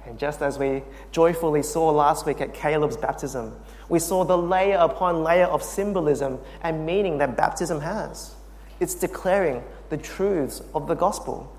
And 0.06 0.18
just 0.18 0.40
as 0.40 0.58
we 0.58 0.82
joyfully 1.12 1.62
saw 1.62 1.90
last 1.90 2.24
week 2.24 2.40
at 2.40 2.54
Caleb's 2.54 2.96
baptism, 2.96 3.54
we 3.90 3.98
saw 3.98 4.24
the 4.24 4.38
layer 4.38 4.78
upon 4.78 5.22
layer 5.22 5.44
of 5.44 5.62
symbolism 5.62 6.38
and 6.62 6.86
meaning 6.86 7.18
that 7.18 7.36
baptism 7.36 7.82
has. 7.82 8.34
It's 8.80 8.94
declaring 8.94 9.62
the 9.90 9.98
truths 9.98 10.62
of 10.74 10.88
the 10.88 10.94
gospel. 10.94 11.54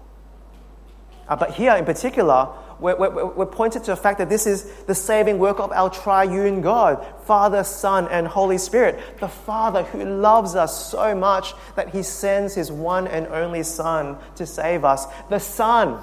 Uh, 1.27 1.35
but 1.35 1.51
here 1.51 1.75
in 1.75 1.85
particular, 1.85 2.49
we're, 2.79 2.95
we're, 2.95 3.25
we're, 3.25 3.45
pointed 3.45 3.83
to 3.83 3.91
the 3.91 3.97
fact 3.97 4.19
that 4.19 4.29
this 4.29 4.47
is 4.47 4.63
the 4.85 4.95
saving 4.95 5.37
work 5.37 5.59
of 5.59 5.71
our 5.71 5.89
triune 5.89 6.61
God, 6.61 7.05
Father, 7.25 7.63
Son, 7.63 8.07
and 8.09 8.27
Holy 8.27 8.57
Spirit. 8.57 9.19
The 9.19 9.27
Father 9.27 9.83
who 9.83 10.03
loves 10.03 10.55
us 10.55 10.89
so 10.89 11.13
much 11.13 11.53
that 11.75 11.89
he 11.89 12.03
sends 12.03 12.55
his 12.55 12.71
one 12.71 13.07
and 13.07 13.27
only 13.27 13.63
Son 13.63 14.17
to 14.35 14.45
save 14.45 14.85
us. 14.85 15.05
The 15.29 15.39
Son, 15.39 16.01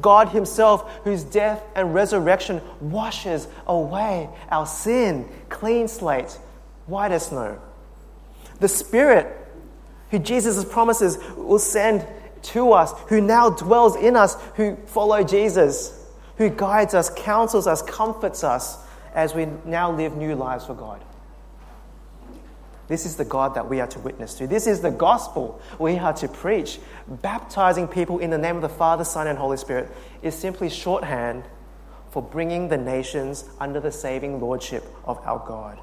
God 0.00 0.28
Himself, 0.28 0.90
whose 1.04 1.22
death 1.22 1.62
and 1.74 1.94
resurrection 1.94 2.60
washes 2.80 3.48
away 3.66 4.28
our 4.50 4.66
sin, 4.66 5.28
clean 5.48 5.88
slate, 5.88 6.38
white 6.86 7.12
as 7.12 7.26
snow. 7.26 7.58
The 8.60 8.68
Spirit, 8.68 9.26
who 10.10 10.18
Jesus 10.18 10.64
promises 10.64 11.18
will 11.36 11.58
send 11.58 12.06
to 12.42 12.72
us, 12.72 12.92
who 13.08 13.20
now 13.20 13.50
dwells 13.50 13.96
in 13.96 14.16
us, 14.16 14.36
who 14.54 14.76
follow 14.86 15.22
Jesus, 15.22 16.05
who 16.36 16.50
guides 16.50 16.94
us, 16.94 17.10
counsels 17.10 17.66
us, 17.66 17.82
comforts 17.82 18.44
us 18.44 18.78
as 19.14 19.34
we 19.34 19.46
now 19.64 19.90
live 19.90 20.16
new 20.16 20.34
lives 20.34 20.66
for 20.66 20.74
God. 20.74 21.02
This 22.88 23.04
is 23.04 23.16
the 23.16 23.24
God 23.24 23.54
that 23.54 23.68
we 23.68 23.80
are 23.80 23.86
to 23.88 23.98
witness 23.98 24.34
to. 24.34 24.46
This 24.46 24.66
is 24.66 24.80
the 24.80 24.90
gospel 24.90 25.60
we 25.78 25.98
are 25.98 26.12
to 26.14 26.28
preach. 26.28 26.78
Baptizing 27.08 27.88
people 27.88 28.20
in 28.20 28.30
the 28.30 28.38
name 28.38 28.54
of 28.56 28.62
the 28.62 28.68
Father, 28.68 29.02
Son, 29.02 29.26
and 29.26 29.38
Holy 29.38 29.56
Spirit 29.56 29.90
is 30.22 30.34
simply 30.36 30.68
shorthand 30.68 31.44
for 32.10 32.22
bringing 32.22 32.68
the 32.68 32.76
nations 32.76 33.44
under 33.58 33.80
the 33.80 33.90
saving 33.90 34.40
lordship 34.40 34.84
of 35.04 35.18
our 35.26 35.44
God. 35.46 35.80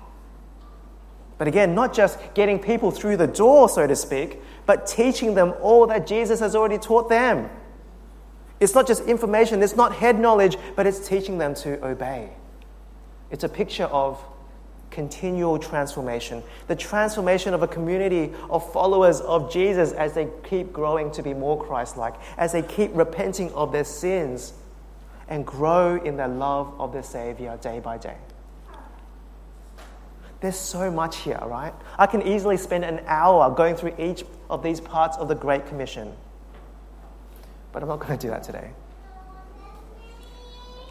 But 1.38 1.48
again, 1.48 1.76
not 1.76 1.94
just 1.94 2.20
getting 2.36 2.58
people 2.58 2.90
through 2.90 3.18
the 3.18 3.28
door, 3.28 3.68
so 3.68 3.86
to 3.86 3.96
speak, 3.96 4.40
but 4.66 4.88
teaching 4.88 5.36
them 5.36 5.54
all 5.62 5.88
that 5.88 6.08
Jesus 6.08 6.40
has 6.40 6.56
already 6.56 6.78
taught 6.78 7.10
them. 7.10 7.50
It's 8.64 8.74
not 8.74 8.88
just 8.88 9.04
information, 9.06 9.62
it's 9.62 9.76
not 9.76 9.94
head 9.94 10.18
knowledge, 10.18 10.58
but 10.78 10.88
it's 10.88 11.06
teaching 11.06 11.38
them 11.38 11.54
to 11.56 11.86
obey. 11.86 12.30
It's 13.30 13.44
a 13.44 13.50
picture 13.50 13.86
of 13.86 14.24
continual 14.90 15.60
transformation, 15.60 16.44
the 16.68 16.76
transformation 16.76 17.54
of 17.54 17.62
a 17.62 17.68
community 17.68 18.32
of 18.50 18.72
followers 18.72 19.20
of 19.20 19.52
Jesus 19.52 19.92
as 19.92 20.14
they 20.14 20.30
keep 20.44 20.72
growing 20.72 21.12
to 21.12 21.24
be 21.24 21.34
more 21.34 21.62
Christ 21.62 21.98
like, 21.98 22.14
as 22.38 22.54
they 22.54 22.62
keep 22.62 22.92
repenting 22.94 23.52
of 23.52 23.72
their 23.72 23.84
sins 23.84 24.54
and 25.28 25.46
grow 25.46 25.96
in 26.02 26.16
their 26.16 26.28
love 26.28 26.74
of 26.80 26.94
their 26.94 27.04
Savior 27.04 27.58
day 27.62 27.80
by 27.80 27.98
day. 27.98 28.18
There's 30.40 30.60
so 30.60 30.92
much 30.92 31.18
here, 31.18 31.40
right? 31.46 31.74
I 31.98 32.06
can 32.06 32.22
easily 32.22 32.58
spend 32.58 32.86
an 32.86 33.02
hour 33.08 33.50
going 33.54 33.76
through 33.76 33.96
each 33.98 34.24
of 34.50 34.64
these 34.64 34.80
parts 34.80 35.18
of 35.18 35.28
the 35.28 35.36
Great 35.36 35.66
Commission. 35.66 36.14
But 37.74 37.84
I'm 37.84 37.90
not 37.90 38.00
going 38.00 38.18
to 38.18 38.28
do 38.28 38.30
that 38.30 38.44
today. 38.44 38.72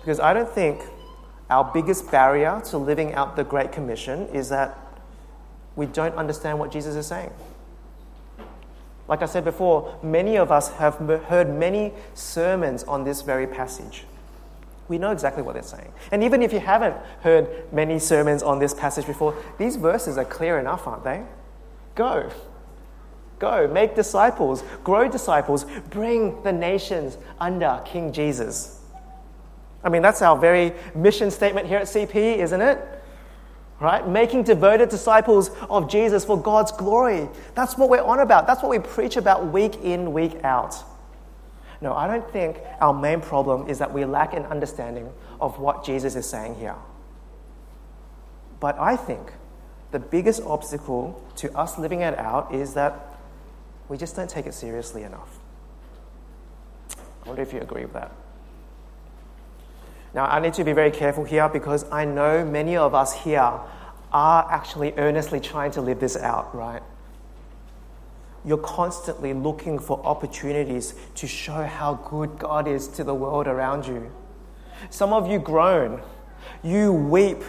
Because 0.01 0.21
I 0.21 0.35
don't 0.35 0.51
think 0.51 0.83
our 1.49 1.64
biggest 1.73 2.11
barrier 2.11 2.61
to 2.66 2.77
living 2.77 3.14
out 3.14 3.37
the 3.37 3.45
Great 3.45 3.73
Commission 3.73 4.27
is 4.29 4.49
that 4.51 4.77
we 5.77 5.87
don't 5.87 6.14
understand 6.16 6.59
what 6.59 6.71
Jesus 6.71 6.97
is 6.97 7.07
saying. 7.07 7.31
Like 9.09 9.23
I 9.23 9.27
said 9.27 9.45
before, 9.45 9.99
many 10.03 10.37
of 10.37 10.51
us 10.51 10.71
have 10.73 10.95
heard 11.25 11.55
many 11.55 11.92
sermons 12.14 12.85
on 12.85 13.05
this 13.05 13.23
very 13.23 13.47
passage. 13.47 14.05
We 14.88 14.99
know 14.99 15.11
exactly 15.11 15.42
what 15.42 15.55
they're 15.55 15.62
saying. 15.62 15.92
And 16.11 16.23
even 16.25 16.42
if 16.42 16.53
you 16.53 16.61
haven't 16.61 16.97
heard 17.21 17.73
many 17.73 17.99
sermons 17.99 18.42
on 18.42 18.59
this 18.59 18.75
passage 18.75 19.07
before, 19.07 19.37
these 19.59 19.77
verses 19.77 20.18
are 20.18 20.25
clear 20.25 20.59
enough, 20.59 20.87
aren't 20.87 21.05
they? 21.05 21.23
Go. 21.95 22.31
Go, 23.42 23.66
make 23.66 23.96
disciples, 23.96 24.62
grow 24.85 25.09
disciples, 25.09 25.66
bring 25.90 26.40
the 26.44 26.52
nations 26.52 27.18
under 27.40 27.83
King 27.85 28.12
Jesus. 28.12 28.78
I 29.83 29.88
mean, 29.88 30.00
that's 30.00 30.22
our 30.22 30.38
very 30.38 30.74
mission 30.94 31.28
statement 31.28 31.66
here 31.66 31.78
at 31.78 31.87
CP, 31.87 32.37
isn't 32.37 32.61
it? 32.61 32.78
Right? 33.81 34.07
Making 34.07 34.44
devoted 34.44 34.90
disciples 34.90 35.50
of 35.68 35.90
Jesus 35.90 36.24
for 36.24 36.40
God's 36.40 36.70
glory. 36.70 37.28
That's 37.57 37.76
what 37.76 37.90
we're 37.90 38.05
on 38.05 38.20
about. 38.20 38.46
That's 38.46 38.62
what 38.62 38.70
we 38.70 38.78
preach 38.78 39.16
about 39.16 39.48
week 39.48 39.74
in, 39.83 40.12
week 40.12 40.44
out. 40.44 40.76
No, 41.81 41.94
I 41.94 42.07
don't 42.07 42.31
think 42.31 42.61
our 42.81 42.94
main 42.94 43.20
problem 43.20 43.68
is 43.68 43.81
that 43.81 43.92
we 43.92 44.05
lack 44.05 44.35
an 44.35 44.44
understanding 44.44 45.11
of 45.40 45.59
what 45.59 45.85
Jesus 45.85 46.14
is 46.14 46.26
saying 46.26 46.55
here. 46.55 46.76
But 48.61 48.78
I 48.78 48.94
think 48.94 49.33
the 49.90 49.98
biggest 49.98 50.42
obstacle 50.42 51.20
to 51.38 51.52
us 51.59 51.76
living 51.76 52.02
it 52.02 52.16
out 52.16 52.55
is 52.55 52.74
that 52.74 53.09
we 53.92 53.98
just 53.98 54.16
don't 54.16 54.31
take 54.31 54.46
it 54.46 54.55
seriously 54.55 55.02
enough. 55.02 55.38
I 57.22 57.28
wonder 57.28 57.42
if 57.42 57.52
you 57.52 57.61
agree 57.61 57.83
with 57.83 57.92
that. 57.92 58.11
Now, 60.14 60.24
I 60.24 60.40
need 60.40 60.55
to 60.55 60.64
be 60.64 60.72
very 60.72 60.90
careful 60.90 61.24
here 61.24 61.46
because 61.50 61.85
I 61.92 62.07
know 62.07 62.42
many 62.42 62.74
of 62.74 62.94
us 62.94 63.12
here 63.12 63.61
are 64.11 64.50
actually 64.50 64.94
earnestly 64.96 65.40
trying 65.40 65.72
to 65.72 65.83
live 65.83 66.00
this 66.00 66.16
out, 66.16 66.57
right? 66.57 66.83
You're 68.46 68.57
constantly 68.57 69.35
looking 69.35 69.78
for 69.78 70.02
opportunities 70.07 70.94
to 71.16 71.26
show 71.26 71.62
how 71.62 71.96
good 72.09 72.38
God 72.38 72.66
is 72.66 72.88
to 72.88 73.05
the 73.05 73.14
world 73.14 73.46
around 73.46 73.87
you. 73.87 74.11
Some 74.88 75.12
of 75.12 75.31
you 75.31 75.38
groan. 75.38 76.00
You 76.62 76.94
weep 76.94 77.42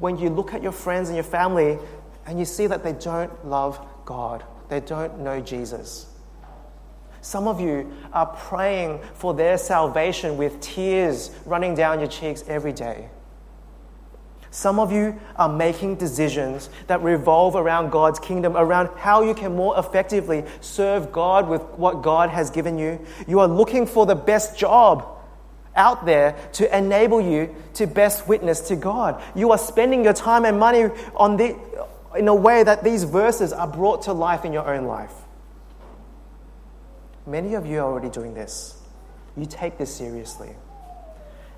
when 0.00 0.18
you 0.18 0.30
look 0.30 0.52
at 0.52 0.64
your 0.64 0.72
friends 0.72 1.10
and 1.10 1.16
your 1.16 1.22
family 1.22 1.78
and 2.26 2.40
you 2.40 2.44
see 2.44 2.66
that 2.66 2.82
they 2.82 2.94
don't 2.94 3.46
love 3.46 3.78
God, 4.04 4.42
they 4.68 4.80
don't 4.80 5.20
know 5.20 5.40
Jesus. 5.40 6.06
Some 7.20 7.48
of 7.48 7.60
you 7.60 7.92
are 8.12 8.26
praying 8.26 9.00
for 9.14 9.34
their 9.34 9.58
salvation 9.58 10.36
with 10.36 10.60
tears 10.60 11.30
running 11.44 11.74
down 11.74 11.98
your 11.98 12.08
cheeks 12.08 12.44
every 12.46 12.72
day. 12.72 13.08
Some 14.50 14.78
of 14.78 14.90
you 14.90 15.20
are 15.36 15.48
making 15.48 15.96
decisions 15.96 16.70
that 16.86 17.02
revolve 17.02 17.56
around 17.56 17.90
God's 17.90 18.18
kingdom, 18.18 18.56
around 18.56 18.88
how 18.96 19.22
you 19.22 19.34
can 19.34 19.54
more 19.54 19.78
effectively 19.78 20.44
serve 20.60 21.12
God 21.12 21.48
with 21.48 21.62
what 21.76 22.02
God 22.02 22.30
has 22.30 22.48
given 22.48 22.78
you. 22.78 23.04
You 23.26 23.40
are 23.40 23.48
looking 23.48 23.86
for 23.86 24.06
the 24.06 24.14
best 24.14 24.56
job 24.56 25.06
out 25.74 26.06
there 26.06 26.36
to 26.54 26.76
enable 26.76 27.20
you 27.20 27.54
to 27.74 27.86
best 27.86 28.26
witness 28.26 28.60
to 28.68 28.76
God. 28.76 29.22
You 29.34 29.50
are 29.50 29.58
spending 29.58 30.04
your 30.04 30.14
time 30.14 30.44
and 30.46 30.58
money 30.58 30.90
on 31.14 31.36
the, 31.36 31.54
in 32.16 32.28
a 32.28 32.34
way 32.34 32.62
that 32.62 32.82
these 32.82 33.04
verses 33.04 33.52
are 33.52 33.66
brought 33.66 34.02
to 34.02 34.12
life 34.12 34.44
in 34.44 34.52
your 34.52 34.72
own 34.72 34.84
life. 34.84 35.12
Many 37.26 37.54
of 37.54 37.66
you 37.66 37.78
are 37.78 37.84
already 37.84 38.08
doing 38.08 38.34
this. 38.34 38.80
You 39.36 39.46
take 39.46 39.78
this 39.78 39.94
seriously. 39.94 40.50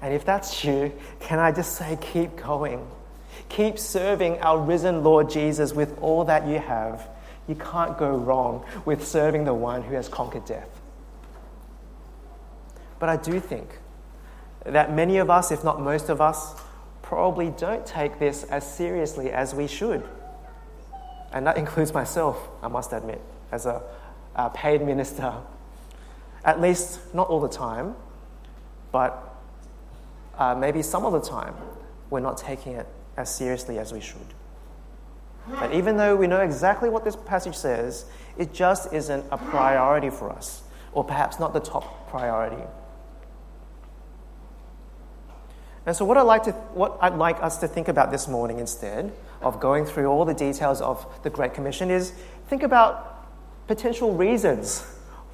And 0.00 0.14
if 0.14 0.24
that's 0.24 0.64
you, 0.64 0.92
can 1.20 1.38
I 1.38 1.52
just 1.52 1.76
say, 1.76 1.98
keep 2.00 2.36
going. 2.36 2.86
Keep 3.48 3.78
serving 3.78 4.38
our 4.40 4.58
risen 4.58 5.02
Lord 5.04 5.30
Jesus 5.30 5.72
with 5.72 5.98
all 6.00 6.24
that 6.24 6.46
you 6.46 6.58
have. 6.58 7.08
You 7.46 7.54
can't 7.54 7.98
go 7.98 8.10
wrong 8.16 8.64
with 8.84 9.06
serving 9.06 9.44
the 9.44 9.54
one 9.54 9.82
who 9.82 9.94
has 9.94 10.08
conquered 10.08 10.44
death. 10.44 10.68
But 12.98 13.08
I 13.08 13.16
do 13.16 13.40
think 13.40 13.78
that 14.64 14.92
many 14.92 15.18
of 15.18 15.30
us, 15.30 15.50
if 15.50 15.64
not 15.64 15.80
most 15.80 16.08
of 16.08 16.20
us, 16.20 16.54
probably 17.02 17.50
don't 17.50 17.86
take 17.86 18.18
this 18.18 18.44
as 18.44 18.70
seriously 18.70 19.30
as 19.30 19.54
we 19.54 19.66
should. 19.66 20.06
And 21.32 21.46
that 21.46 21.56
includes 21.56 21.92
myself, 21.92 22.48
I 22.62 22.68
must 22.68 22.92
admit, 22.92 23.20
as 23.52 23.66
a, 23.66 23.82
a 24.34 24.50
paid 24.50 24.82
minister 24.82 25.34
at 26.44 26.60
least, 26.60 27.14
not 27.14 27.28
all 27.28 27.40
the 27.40 27.48
time, 27.48 27.94
but 28.92 29.36
uh, 30.38 30.54
maybe 30.54 30.82
some 30.82 31.04
of 31.04 31.12
the 31.12 31.20
time 31.20 31.54
we're 32.10 32.20
not 32.20 32.38
taking 32.38 32.72
it 32.72 32.86
as 33.16 33.34
seriously 33.34 33.78
as 33.78 33.92
we 33.92 34.00
should. 34.00 34.34
But 35.48 35.74
even 35.74 35.96
though 35.96 36.14
we 36.14 36.26
know 36.26 36.40
exactly 36.40 36.88
what 36.88 37.04
this 37.04 37.16
passage 37.16 37.56
says, 37.56 38.04
it 38.36 38.52
just 38.52 38.92
isn't 38.92 39.24
a 39.30 39.38
priority 39.38 40.10
for 40.10 40.30
us, 40.30 40.62
or 40.92 41.04
perhaps 41.04 41.38
not 41.40 41.52
the 41.52 41.60
top 41.60 42.08
priority. 42.08 42.62
And 45.86 45.96
so, 45.96 46.04
what 46.04 46.18
I'd 46.18 46.22
like, 46.22 46.42
to, 46.44 46.52
what 46.52 46.98
I'd 47.00 47.14
like 47.14 47.42
us 47.42 47.58
to 47.58 47.68
think 47.68 47.88
about 47.88 48.10
this 48.10 48.28
morning 48.28 48.58
instead 48.58 49.10
of 49.42 49.60
going 49.60 49.84
through 49.84 50.06
all 50.06 50.24
the 50.24 50.34
details 50.34 50.80
of 50.80 51.06
the 51.22 51.30
Great 51.30 51.54
Commission 51.54 51.90
is 51.90 52.12
think 52.48 52.62
about 52.62 53.26
potential 53.66 54.14
reasons 54.14 54.84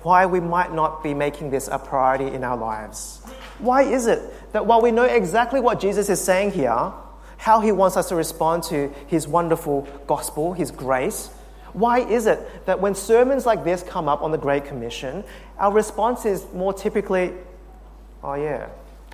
why 0.03 0.27
we 0.27 0.40
might 0.40 0.75
not 0.75 1.03
be 1.03 1.14
making 1.14 1.51
this 1.51 1.69
a 1.69 1.79
priority 1.79 2.27
in 2.27 2.45
our 2.45 2.57
lives. 2.57 3.23
Why 3.59 3.83
is 3.83 4.07
it 4.07 4.53
that 4.53 4.67
while 4.67 4.83
we 4.83 4.90
know 4.90 5.05
exactly 5.05 5.61
what 5.61 5.81
Jesus 5.81 6.11
is 6.11 6.23
saying 6.23 6.53
here, 6.53 6.93
how 7.38 7.61
he 7.61 7.73
wants 7.73 7.97
us 7.97 8.09
to 8.11 8.14
respond 8.14 8.62
to 8.64 8.93
his 9.07 9.27
wonderful 9.27 9.88
gospel, 10.07 10.53
his 10.53 10.71
grace, 10.71 11.29
why 11.73 12.01
is 12.01 12.27
it 12.27 12.67
that 12.67 12.81
when 12.81 12.95
sermons 12.95 13.47
like 13.47 13.64
this 13.64 13.83
come 13.83 14.09
up 14.09 14.23
on 14.23 14.31
the 14.31 14.38
Great 14.38 14.64
Commission, 14.64 15.25
our 15.59 15.73
response 15.73 16.25
is 16.25 16.47
more 16.53 16.73
typically, 16.73 17.33
oh 18.23 18.35
yeah, 18.35 18.69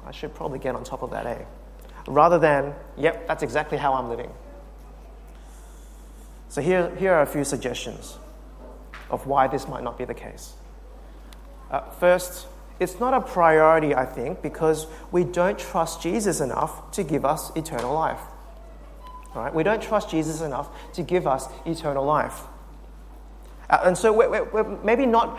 I 0.05 0.11
should 0.11 0.35
probably 0.35 0.59
get 0.59 0.74
on 0.74 0.85
top 0.85 1.03
of 1.03 1.11
that, 1.11 1.26
eh? 1.26 1.42
Rather 2.07 2.38
than, 2.38 2.74
yep, 2.96 3.26
that's 3.29 3.42
exactly 3.42 3.79
how 3.79 3.94
I'm 3.94 4.09
living. 4.09 4.31
So 6.50 6.60
here, 6.60 6.92
here 6.96 7.14
are 7.14 7.22
a 7.22 7.26
few 7.26 7.44
suggestions 7.44 8.18
of 9.08 9.28
why 9.28 9.46
this 9.46 9.68
might 9.68 9.84
not 9.84 9.96
be 9.96 10.04
the 10.04 10.14
case. 10.14 10.52
Uh, 11.70 11.80
first, 11.92 12.48
it's 12.80 12.98
not 12.98 13.14
a 13.14 13.20
priority, 13.20 13.94
I 13.94 14.04
think, 14.04 14.42
because 14.42 14.88
we 15.12 15.22
don't 15.22 15.56
trust 15.56 16.02
Jesus 16.02 16.40
enough 16.40 16.90
to 16.92 17.04
give 17.04 17.24
us 17.24 17.52
eternal 17.54 17.94
life. 17.94 18.18
Right? 19.32 19.54
We 19.54 19.62
don't 19.62 19.80
trust 19.80 20.10
Jesus 20.10 20.40
enough 20.40 20.92
to 20.94 21.04
give 21.04 21.28
us 21.28 21.46
eternal 21.64 22.04
life. 22.04 22.40
Uh, 23.68 23.82
and 23.84 23.96
so 23.96 24.12
we're, 24.12 24.42
we're, 24.42 24.82
maybe 24.82 25.06
not 25.06 25.38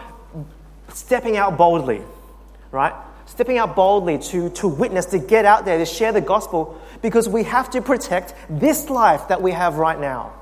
stepping 0.93 1.35
out 1.35 1.57
boldly, 1.57 2.03
right? 2.71 2.93
Stepping 3.25 3.57
out 3.57 3.75
boldly 3.75 4.17
to, 4.17 4.49
to 4.51 4.69
witness, 4.69 5.07
to 5.07 5.19
get 5.19 5.43
out 5.43 5.65
there, 5.65 5.77
to 5.77 5.85
share 5.85 6.13
the 6.13 6.21
gospel, 6.21 6.79
because 7.01 7.27
we 7.27 7.43
have 7.43 7.69
to 7.71 7.81
protect 7.81 8.33
this 8.49 8.89
life 8.89 9.27
that 9.27 9.41
we 9.41 9.51
have 9.51 9.75
right 9.75 9.99
now. 9.99 10.35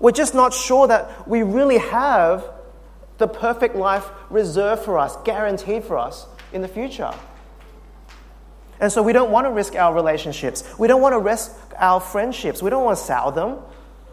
We're 0.00 0.12
just 0.12 0.34
not 0.34 0.52
sure 0.52 0.86
that 0.88 1.28
we 1.28 1.42
really 1.42 1.78
have 1.78 2.44
the 3.18 3.26
perfect 3.26 3.76
life 3.76 4.08
reserved 4.30 4.82
for 4.82 4.98
us, 4.98 5.16
guaranteed 5.24 5.84
for 5.84 5.96
us 5.96 6.26
in 6.52 6.62
the 6.62 6.68
future. 6.68 7.12
And 8.80 8.92
so 8.92 9.02
we 9.02 9.12
don't 9.12 9.30
want 9.30 9.46
to 9.46 9.50
risk 9.50 9.74
our 9.74 9.94
relationships. 9.94 10.62
We 10.78 10.86
don't 10.86 11.00
want 11.00 11.14
to 11.14 11.18
risk 11.18 11.52
our 11.78 12.00
friendships. 12.00 12.62
We 12.62 12.70
don't 12.70 12.84
want 12.84 12.98
to 12.98 13.04
sour 13.04 13.32
them. 13.32 13.58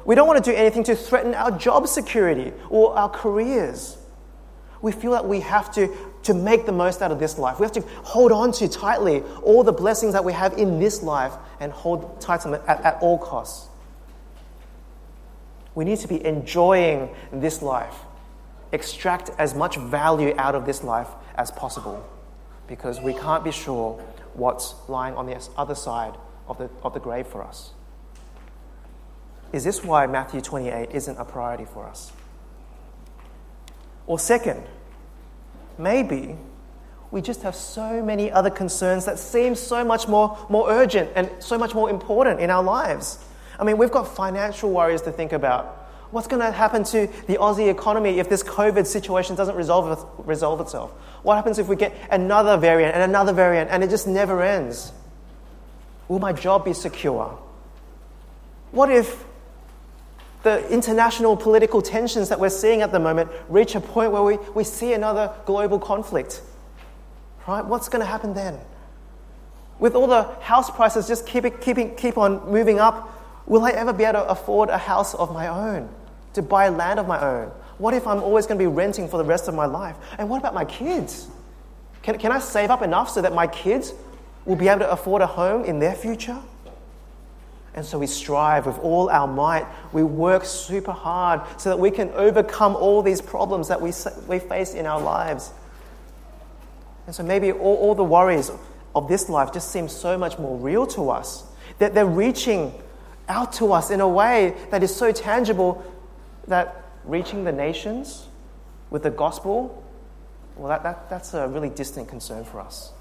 We 0.05 0.15
don't 0.15 0.27
want 0.27 0.43
to 0.43 0.51
do 0.51 0.55
anything 0.55 0.83
to 0.85 0.95
threaten 0.95 1.33
our 1.33 1.51
job 1.51 1.87
security 1.87 2.53
or 2.69 2.97
our 2.97 3.09
careers. 3.09 3.97
We 4.81 4.91
feel 4.91 5.11
that 5.11 5.25
we 5.25 5.39
have 5.41 5.73
to, 5.75 5.95
to 6.23 6.33
make 6.33 6.65
the 6.65 6.73
most 6.73 7.01
out 7.01 7.11
of 7.11 7.19
this 7.19 7.37
life. 7.37 7.59
We 7.59 7.65
have 7.65 7.71
to 7.73 7.81
hold 8.03 8.31
on 8.31 8.51
to 8.53 8.67
tightly 8.67 9.21
all 9.43 9.63
the 9.63 9.71
blessings 9.71 10.13
that 10.13 10.23
we 10.23 10.33
have 10.33 10.53
in 10.57 10.79
this 10.79 11.01
life 11.01 11.33
and 11.59 11.71
hold 11.71 12.19
tight 12.19 12.41
to 12.41 12.49
them 12.49 12.61
at, 12.67 12.81
at 12.81 12.97
all 13.01 13.17
costs. 13.17 13.69
We 15.75 15.85
need 15.85 15.99
to 15.99 16.07
be 16.07 16.23
enjoying 16.25 17.09
this 17.31 17.61
life 17.61 17.95
extract 18.71 19.29
as 19.37 19.53
much 19.53 19.77
value 19.77 20.33
out 20.37 20.55
of 20.55 20.65
this 20.65 20.83
life 20.83 21.07
as 21.35 21.51
possible 21.51 22.03
because 22.67 22.99
we 22.99 23.13
can't 23.13 23.43
be 23.43 23.51
sure 23.51 23.93
what's 24.33 24.73
lying 24.87 25.13
on 25.15 25.27
the 25.27 25.47
other 25.55 25.75
side 25.75 26.15
of 26.47 26.57
the, 26.57 26.69
of 26.81 26.93
the 26.93 26.99
grave 26.99 27.27
for 27.27 27.43
us. 27.43 27.71
Is 29.51 29.63
this 29.63 29.83
why 29.83 30.07
Matthew 30.07 30.41
28 30.41 30.89
isn't 30.91 31.17
a 31.17 31.23
priority 31.23 31.65
for 31.65 31.85
us? 31.85 32.11
Or, 34.07 34.17
second, 34.17 34.63
maybe 35.77 36.35
we 37.11 37.21
just 37.21 37.43
have 37.43 37.55
so 37.55 38.03
many 38.03 38.31
other 38.31 38.49
concerns 38.49 39.05
that 39.05 39.19
seem 39.19 39.53
so 39.53 39.85
much 39.85 40.07
more, 40.07 40.37
more 40.49 40.71
urgent 40.71 41.11
and 41.15 41.29
so 41.39 41.59
much 41.59 41.75
more 41.75 41.91
important 41.91 42.39
in 42.39 42.49
our 42.49 42.63
lives. 42.63 43.23
I 43.59 43.63
mean, 43.63 43.77
we've 43.77 43.91
got 43.91 44.15
financial 44.15 44.71
worries 44.71 45.01
to 45.03 45.11
think 45.11 45.31
about. 45.31 45.79
What's 46.11 46.27
going 46.27 46.41
to 46.41 46.51
happen 46.51 46.83
to 46.85 47.07
the 47.27 47.37
Aussie 47.37 47.71
economy 47.71 48.19
if 48.19 48.29
this 48.29 48.43
COVID 48.43 48.85
situation 48.85 49.35
doesn't 49.35 49.55
resolve, 49.55 50.07
resolve 50.27 50.61
itself? 50.61 50.91
What 51.23 51.35
happens 51.35 51.57
if 51.57 51.67
we 51.67 51.75
get 51.75 51.95
another 52.11 52.55
variant 52.55 52.93
and 52.93 53.03
another 53.03 53.33
variant 53.33 53.71
and 53.71 53.83
it 53.83 53.89
just 53.89 54.07
never 54.07 54.43
ends? 54.43 54.91
Will 56.07 56.19
my 56.19 56.31
job 56.31 56.65
be 56.65 56.73
secure? 56.73 57.39
What 58.71 58.91
if 58.91 59.25
the 60.43 60.67
international 60.69 61.35
political 61.35 61.81
tensions 61.81 62.29
that 62.29 62.39
we're 62.39 62.49
seeing 62.49 62.81
at 62.81 62.91
the 62.91 62.99
moment 62.99 63.31
reach 63.49 63.73
a 63.73 63.81
point 63.81 64.11
where 64.11 64.21
we, 64.21 64.37
we 64.53 64.63
see 64.63 64.93
another 64.93 65.33
global 65.45 65.79
conflict? 65.79 66.41
Right? 67.47 67.65
What's 67.65 67.89
going 67.89 68.01
to 68.01 68.05
happen 68.05 68.33
then? 68.33 68.59
With 69.79 69.95
all 69.95 70.07
the 70.07 70.23
house 70.41 70.69
prices 70.69 71.07
just 71.07 71.25
keep, 71.25 71.59
keep, 71.61 71.97
keep 71.97 72.17
on 72.17 72.51
moving 72.51 72.79
up, 72.79 73.09
will 73.45 73.63
I 73.63 73.71
ever 73.71 73.93
be 73.93 74.03
able 74.03 74.21
to 74.21 74.27
afford 74.27 74.69
a 74.69 74.77
house 74.77 75.13
of 75.13 75.33
my 75.33 75.47
own? 75.47 75.89
to 76.33 76.41
buy 76.41 76.69
land 76.69 76.99
of 76.99 77.07
my 77.07 77.19
own? 77.19 77.51
What 77.77 77.93
if 77.93 78.05
I'm 78.05 78.21
always 78.21 78.45
going 78.45 78.57
to 78.57 78.63
be 78.63 78.67
renting 78.67 79.07
for 79.07 79.17
the 79.17 79.23
rest 79.23 79.47
of 79.47 79.55
my 79.55 79.65
life? 79.65 79.95
And 80.17 80.29
what 80.29 80.39
about 80.39 80.53
my 80.53 80.65
kids? 80.65 81.27
Can, 82.01 82.17
can 82.17 82.31
I 82.31 82.39
save 82.39 82.69
up 82.69 82.81
enough 82.81 83.09
so 83.09 83.21
that 83.21 83.33
my 83.33 83.47
kids 83.47 83.93
will 84.45 84.55
be 84.55 84.67
able 84.67 84.79
to 84.79 84.91
afford 84.91 85.21
a 85.21 85.27
home 85.27 85.63
in 85.65 85.79
their 85.79 85.95
future? 85.95 86.39
And 87.75 87.83
so 87.83 87.97
we 87.97 88.05
strive 88.05 88.67
with 88.67 88.77
all 88.79 89.09
our 89.09 89.27
might. 89.27 89.65
We 89.93 90.03
work 90.03 90.45
super 90.45 90.91
hard 90.91 91.41
so 91.59 91.69
that 91.69 91.79
we 91.79 91.89
can 91.89 92.11
overcome 92.11 92.75
all 92.75 93.01
these 93.01 93.21
problems 93.21 93.67
that 93.69 93.81
we, 93.81 93.91
we 94.27 94.37
face 94.37 94.75
in 94.75 94.85
our 94.85 95.01
lives. 95.01 95.51
And 97.07 97.15
so 97.15 97.23
maybe 97.23 97.51
all, 97.51 97.75
all 97.77 97.95
the 97.95 98.03
worries 98.03 98.51
of 98.93 99.07
this 99.07 99.27
life 99.27 99.51
just 99.51 99.71
seem 99.71 99.87
so 99.87 100.17
much 100.19 100.37
more 100.37 100.55
real 100.57 100.85
to 100.87 101.09
us, 101.09 101.43
that 101.79 101.95
they're 101.95 102.05
reaching 102.05 102.71
out 103.27 103.53
to 103.53 103.73
us 103.73 103.89
in 103.89 104.01
a 104.01 104.07
way 104.07 104.55
that 104.71 104.83
is 104.83 104.95
so 104.95 105.11
tangible 105.11 105.83
that 106.47 106.83
reaching 107.05 107.43
the 107.43 107.51
nations 107.51 108.27
with 108.89 109.03
the 109.03 109.09
gospel, 109.09 109.83
well, 110.55 110.69
that, 110.69 110.83
that, 110.83 111.09
that's 111.09 111.33
a 111.33 111.47
really 111.47 111.69
distant 111.69 112.07
concern 112.07 112.43
for 112.43 112.59
us. 112.59 112.91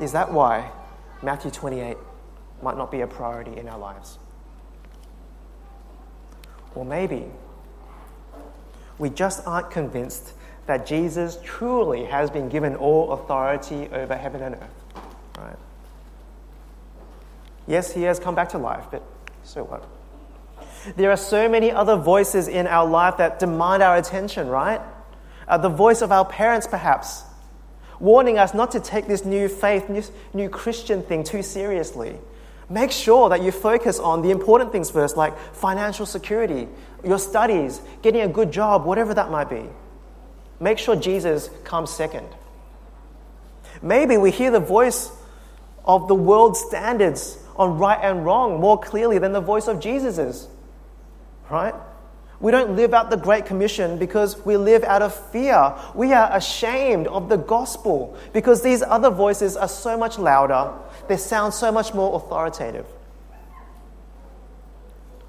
Is 0.00 0.12
that 0.12 0.32
why 0.32 0.70
Matthew 1.22 1.50
28 1.50 1.96
might 2.62 2.76
not 2.76 2.90
be 2.90 3.00
a 3.00 3.06
priority 3.06 3.56
in 3.56 3.68
our 3.68 3.78
lives? 3.78 4.18
Or 6.74 6.84
maybe 6.84 7.26
we 8.98 9.10
just 9.10 9.46
aren't 9.46 9.70
convinced 9.70 10.32
that 10.66 10.86
Jesus 10.86 11.38
truly 11.42 12.04
has 12.04 12.30
been 12.30 12.48
given 12.48 12.76
all 12.76 13.12
authority 13.12 13.88
over 13.90 14.14
heaven 14.14 14.42
and 14.42 14.54
earth. 14.54 15.02
Right? 15.38 15.56
Yes, 17.68 17.92
he 17.92 18.02
has 18.04 18.18
come 18.18 18.34
back 18.34 18.48
to 18.50 18.58
life, 18.58 18.86
but 18.90 19.02
so 19.44 19.62
what? 19.62 19.86
There 20.96 21.10
are 21.10 21.18
so 21.18 21.48
many 21.48 21.70
other 21.70 21.96
voices 21.96 22.48
in 22.48 22.66
our 22.66 22.88
life 22.88 23.18
that 23.18 23.38
demand 23.38 23.82
our 23.82 23.96
attention, 23.96 24.48
right? 24.48 24.80
Uh, 25.46 25.58
the 25.58 25.68
voice 25.68 26.00
of 26.00 26.10
our 26.10 26.24
parents, 26.24 26.66
perhaps, 26.66 27.24
warning 28.00 28.38
us 28.38 28.54
not 28.54 28.70
to 28.70 28.80
take 28.80 29.06
this 29.06 29.24
new 29.24 29.48
faith, 29.48 29.90
new, 29.90 30.02
new 30.32 30.48
Christian 30.48 31.02
thing 31.02 31.24
too 31.24 31.42
seriously. 31.42 32.16
Make 32.70 32.90
sure 32.90 33.28
that 33.28 33.42
you 33.42 33.50
focus 33.50 33.98
on 33.98 34.22
the 34.22 34.30
important 34.30 34.72
things 34.72 34.90
first, 34.90 35.18
like 35.18 35.36
financial 35.54 36.06
security, 36.06 36.68
your 37.04 37.18
studies, 37.18 37.82
getting 38.00 38.22
a 38.22 38.28
good 38.28 38.50
job, 38.50 38.86
whatever 38.86 39.12
that 39.12 39.30
might 39.30 39.50
be. 39.50 39.64
Make 40.58 40.78
sure 40.78 40.96
Jesus 40.96 41.50
comes 41.64 41.90
second. 41.90 42.28
Maybe 43.82 44.16
we 44.16 44.30
hear 44.30 44.50
the 44.50 44.60
voice 44.60 45.10
of 45.84 46.08
the 46.08 46.14
world's 46.14 46.60
standards 46.60 47.38
on 47.58 47.78
right 47.78 47.98
and 48.02 48.24
wrong 48.24 48.60
more 48.60 48.78
clearly 48.78 49.18
than 49.18 49.32
the 49.32 49.40
voice 49.40 49.68
of 49.68 49.80
Jesus 49.80 50.18
is. 50.18 50.48
right? 51.50 51.74
We 52.40 52.52
don't 52.52 52.76
live 52.76 52.94
out 52.94 53.10
the 53.10 53.16
Great 53.16 53.46
Commission 53.46 53.98
because 53.98 54.44
we 54.44 54.56
live 54.56 54.84
out 54.84 55.02
of 55.02 55.12
fear. 55.30 55.74
We 55.94 56.12
are 56.12 56.30
ashamed 56.36 57.08
of 57.08 57.28
the 57.28 57.36
gospel 57.36 58.16
because 58.32 58.62
these 58.62 58.80
other 58.80 59.10
voices 59.10 59.56
are 59.56 59.68
so 59.68 59.98
much 59.98 60.18
louder, 60.18 60.72
they 61.08 61.16
sound 61.16 61.52
so 61.52 61.72
much 61.72 61.94
more 61.94 62.14
authoritative. 62.14 62.86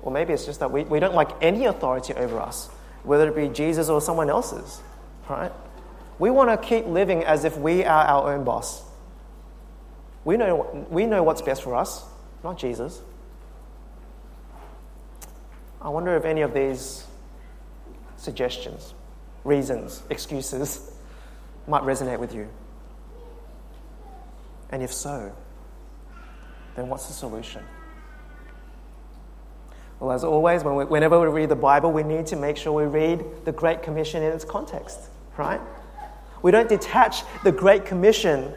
Or 0.02 0.12
maybe 0.12 0.34
it's 0.34 0.46
just 0.46 0.60
that 0.60 0.72
we, 0.72 0.84
we 0.84 1.00
don't 1.00 1.16
like 1.16 1.32
any 1.42 1.66
authority 1.66 2.14
over 2.14 2.40
us, 2.40 2.68
whether 3.04 3.28
it 3.28 3.36
be 3.36 3.48
Jesus 3.48 3.90
or 3.90 4.02
someone 4.02 4.30
else's, 4.30 4.82
right? 5.28 5.52
We 6.20 6.30
want 6.30 6.50
to 6.50 6.68
keep 6.68 6.86
living 6.86 7.24
as 7.24 7.44
if 7.44 7.58
we 7.58 7.84
are 7.86 8.06
our 8.06 8.34
own 8.34 8.44
boss. 8.44 8.84
We 10.26 10.38
know, 10.38 10.86
we 10.92 11.06
know 11.06 11.24
what's 11.24 11.42
best 11.42 11.64
for 11.64 11.76
us, 11.76 12.04
not 12.44 12.58
Jesus. 12.58 13.02
I 15.82 15.90
wonder 15.90 16.16
if 16.16 16.26
any 16.26 16.42
of 16.42 16.54
these 16.54 17.06
suggestions, 18.18 18.94
reasons, 19.44 20.04
excuses 20.10 20.92
might 21.68 21.84
resonate 21.84 22.20
with 22.20 22.34
you. 22.34 22.50
And 24.72 24.84
if 24.84 24.94
so, 24.94 25.32
then 26.76 26.90
what's 26.90 27.08
the 27.08 27.14
solution? 27.14 27.64
Well, 30.00 30.12
as 30.12 30.24
always, 30.24 30.64
when 30.64 30.76
we, 30.76 30.86
whenever 30.86 31.20
we 31.20 31.28
read 31.28 31.50
the 31.50 31.56
Bible, 31.56 31.92
we 31.92 32.04
need 32.04 32.28
to 32.28 32.36
make 32.36 32.56
sure 32.56 32.72
we 32.72 32.86
read 32.86 33.24
the 33.44 33.52
Great 33.52 33.84
Commission 33.84 34.24
in 34.24 34.32
its 34.32 34.46
context, 34.46 35.00
right? 35.38 35.60
We 36.42 36.52
don't 36.52 36.70
detach 36.70 37.24
the 37.44 37.52
Great 37.52 37.86
Commission 37.86 38.54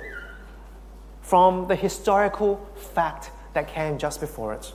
from 1.21 1.67
the 1.67 1.75
historical 1.75 2.65
fact 2.77 3.31
that 3.55 3.69
came 3.69 3.99
just 3.99 4.21
before 4.21 4.55
it. 4.55 4.73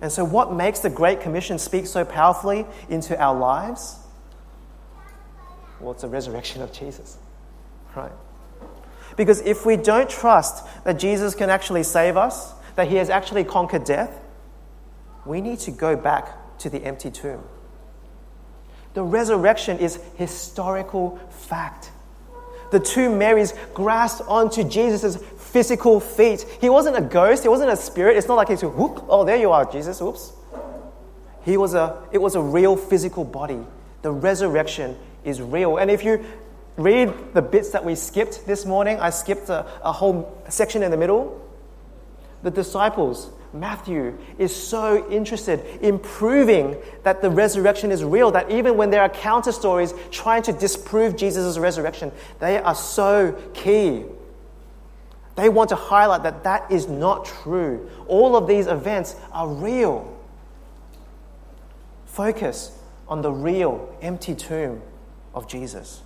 And 0.00 0.12
so, 0.12 0.24
what 0.24 0.52
makes 0.52 0.80
the 0.80 0.90
Great 0.90 1.20
Commission 1.20 1.58
speak 1.58 1.86
so 1.86 2.04
powerfully 2.04 2.66
into 2.88 3.18
our 3.18 3.34
lives? 3.34 3.96
Well, 5.80 5.92
it's 5.92 6.02
the 6.02 6.08
resurrection 6.08 6.62
of 6.62 6.72
Jesus, 6.72 7.18
right? 7.94 8.12
Because 9.16 9.40
if 9.40 9.64
we 9.64 9.76
don't 9.76 10.08
trust 10.08 10.66
that 10.84 10.98
Jesus 10.98 11.34
can 11.34 11.48
actually 11.48 11.82
save 11.82 12.16
us, 12.16 12.52
that 12.76 12.88
he 12.88 12.96
has 12.96 13.08
actually 13.08 13.44
conquered 13.44 13.84
death, 13.84 14.20
we 15.24 15.40
need 15.40 15.58
to 15.60 15.70
go 15.70 15.96
back 15.96 16.58
to 16.58 16.70
the 16.70 16.82
empty 16.84 17.10
tomb. 17.10 17.42
The 18.94 19.02
resurrection 19.02 19.78
is 19.78 19.98
historical 20.16 21.18
fact. 21.30 21.90
The 22.70 22.80
two 22.80 23.14
Marys 23.14 23.54
grasped 23.74 24.22
onto 24.26 24.64
Jesus' 24.64 25.16
physical 25.56 26.00
feet. 26.00 26.44
He 26.60 26.68
wasn't 26.68 26.98
a 26.98 27.00
ghost, 27.00 27.42
he 27.42 27.48
wasn't 27.48 27.70
a 27.70 27.76
spirit. 27.76 28.18
It's 28.18 28.28
not 28.28 28.34
like 28.34 28.50
he's 28.50 28.60
whoop, 28.60 29.06
oh, 29.08 29.24
there 29.24 29.38
you 29.38 29.52
are, 29.52 29.64
Jesus, 29.64 30.02
oops. 30.02 30.34
He 31.46 31.56
was 31.56 31.72
a, 31.72 31.96
it 32.12 32.18
was 32.18 32.34
a 32.34 32.42
real 32.42 32.76
physical 32.76 33.24
body. 33.24 33.60
The 34.02 34.12
resurrection 34.12 34.98
is 35.24 35.40
real. 35.40 35.78
And 35.78 35.90
if 35.90 36.04
you 36.04 36.22
read 36.76 37.32
the 37.32 37.40
bits 37.40 37.70
that 37.70 37.82
we 37.82 37.94
skipped 37.94 38.44
this 38.46 38.66
morning, 38.66 39.00
I 39.00 39.08
skipped 39.08 39.48
a, 39.48 39.64
a 39.82 39.92
whole 39.92 40.38
section 40.50 40.82
in 40.82 40.90
the 40.90 40.98
middle. 40.98 41.40
The 42.42 42.50
disciples, 42.50 43.30
Matthew, 43.54 44.18
is 44.36 44.54
so 44.54 45.10
interested 45.10 45.64
in 45.80 45.98
proving 45.98 46.76
that 47.02 47.22
the 47.22 47.30
resurrection 47.30 47.90
is 47.90 48.04
real, 48.04 48.30
that 48.32 48.50
even 48.50 48.76
when 48.76 48.90
there 48.90 49.00
are 49.00 49.08
counter 49.08 49.52
stories 49.52 49.94
trying 50.10 50.42
to 50.42 50.52
disprove 50.52 51.16
Jesus' 51.16 51.56
resurrection, 51.56 52.12
they 52.40 52.58
are 52.58 52.74
so 52.74 53.32
key. 53.54 54.04
They 55.36 55.48
want 55.50 55.68
to 55.68 55.76
highlight 55.76 56.22
that 56.22 56.44
that 56.44 56.70
is 56.72 56.88
not 56.88 57.26
true. 57.26 57.90
All 58.08 58.36
of 58.36 58.48
these 58.48 58.66
events 58.66 59.16
are 59.32 59.46
real. 59.46 60.12
Focus 62.06 62.76
on 63.06 63.22
the 63.22 63.30
real 63.30 63.94
empty 64.00 64.34
tomb 64.34 64.82
of 65.34 65.46
Jesus. 65.46 66.02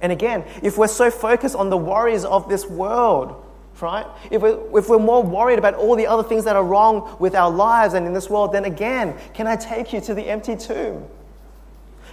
And 0.00 0.12
again, 0.12 0.44
if 0.62 0.78
we're 0.78 0.86
so 0.86 1.10
focused 1.10 1.56
on 1.56 1.70
the 1.70 1.76
worries 1.76 2.24
of 2.24 2.48
this 2.48 2.64
world, 2.66 3.44
right? 3.80 4.06
If 4.30 4.42
we're, 4.42 4.78
if 4.78 4.88
we're 4.88 4.98
more 4.98 5.22
worried 5.22 5.58
about 5.58 5.74
all 5.74 5.96
the 5.96 6.06
other 6.06 6.22
things 6.22 6.44
that 6.44 6.54
are 6.54 6.64
wrong 6.64 7.16
with 7.18 7.34
our 7.34 7.50
lives 7.50 7.94
and 7.94 8.06
in 8.06 8.12
this 8.12 8.30
world, 8.30 8.52
then 8.52 8.64
again, 8.64 9.16
can 9.34 9.46
I 9.46 9.56
take 9.56 9.92
you 9.92 10.00
to 10.02 10.14
the 10.14 10.28
empty 10.28 10.56
tomb? 10.56 11.04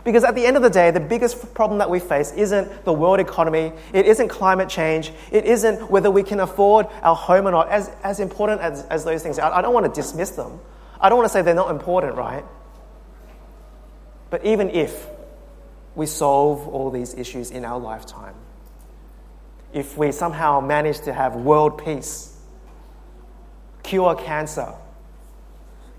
Because 0.03 0.23
at 0.23 0.33
the 0.33 0.45
end 0.45 0.57
of 0.57 0.63
the 0.63 0.69
day, 0.69 0.89
the 0.89 0.99
biggest 0.99 1.53
problem 1.53 1.77
that 1.79 1.89
we 1.89 1.99
face 1.99 2.31
isn't 2.31 2.85
the 2.85 2.93
world 2.93 3.19
economy, 3.19 3.71
it 3.93 4.07
isn't 4.07 4.29
climate 4.29 4.67
change, 4.67 5.11
it 5.31 5.45
isn't 5.45 5.91
whether 5.91 6.09
we 6.09 6.23
can 6.23 6.39
afford 6.39 6.87
our 7.03 7.15
home 7.15 7.47
or 7.47 7.51
not, 7.51 7.69
as, 7.69 7.91
as 8.03 8.19
important 8.19 8.61
as, 8.61 8.83
as 8.85 9.03
those 9.03 9.21
things 9.21 9.37
are. 9.37 9.51
I 9.51 9.61
don't 9.61 9.73
want 9.73 9.85
to 9.85 10.01
dismiss 10.01 10.31
them. 10.31 10.59
I 10.99 11.09
don't 11.09 11.19
want 11.19 11.29
to 11.29 11.33
say 11.33 11.41
they're 11.43 11.53
not 11.53 11.69
important, 11.69 12.15
right? 12.15 12.43
But 14.31 14.45
even 14.45 14.69
if 14.71 15.07
we 15.93 16.07
solve 16.07 16.67
all 16.67 16.89
these 16.89 17.13
issues 17.13 17.51
in 17.51 17.63
our 17.65 17.79
lifetime, 17.79 18.35
if 19.73 19.97
we 19.97 20.11
somehow 20.11 20.61
manage 20.61 21.01
to 21.01 21.13
have 21.13 21.35
world 21.35 21.83
peace, 21.83 22.35
cure 23.83 24.15
cancer, 24.15 24.73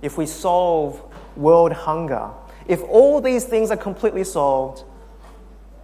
if 0.00 0.18
we 0.18 0.26
solve 0.26 1.00
world 1.36 1.72
hunger, 1.72 2.30
if 2.66 2.82
all 2.84 3.20
these 3.20 3.44
things 3.44 3.70
are 3.70 3.76
completely 3.76 4.24
solved, 4.24 4.84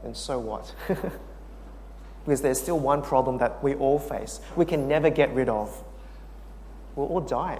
then 0.02 0.14
so 0.14 0.38
what? 0.38 0.74
because 2.24 2.42
there's 2.42 2.60
still 2.60 2.78
one 2.78 3.02
problem 3.02 3.38
that 3.38 3.62
we 3.62 3.74
all 3.74 3.98
face, 3.98 4.40
we 4.54 4.64
can 4.64 4.86
never 4.86 5.10
get 5.10 5.32
rid 5.34 5.48
of. 5.48 5.82
We'll 6.94 7.06
all 7.06 7.20
die 7.20 7.58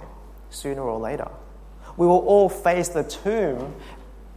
sooner 0.49 0.81
or 0.81 0.99
later. 0.99 1.27
We 1.97 2.07
will 2.07 2.19
all 2.19 2.49
face 2.49 2.89
the 2.89 3.03
tomb 3.03 3.75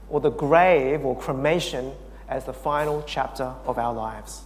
or 0.09 0.21
the 0.21 0.31
grave 0.31 1.05
or 1.05 1.19
cremation 1.19 1.93
as 2.29 2.45
the 2.45 2.53
final 2.53 3.03
chapter 3.07 3.55
of 3.67 3.79
our 3.79 3.93
lives. 3.93 4.43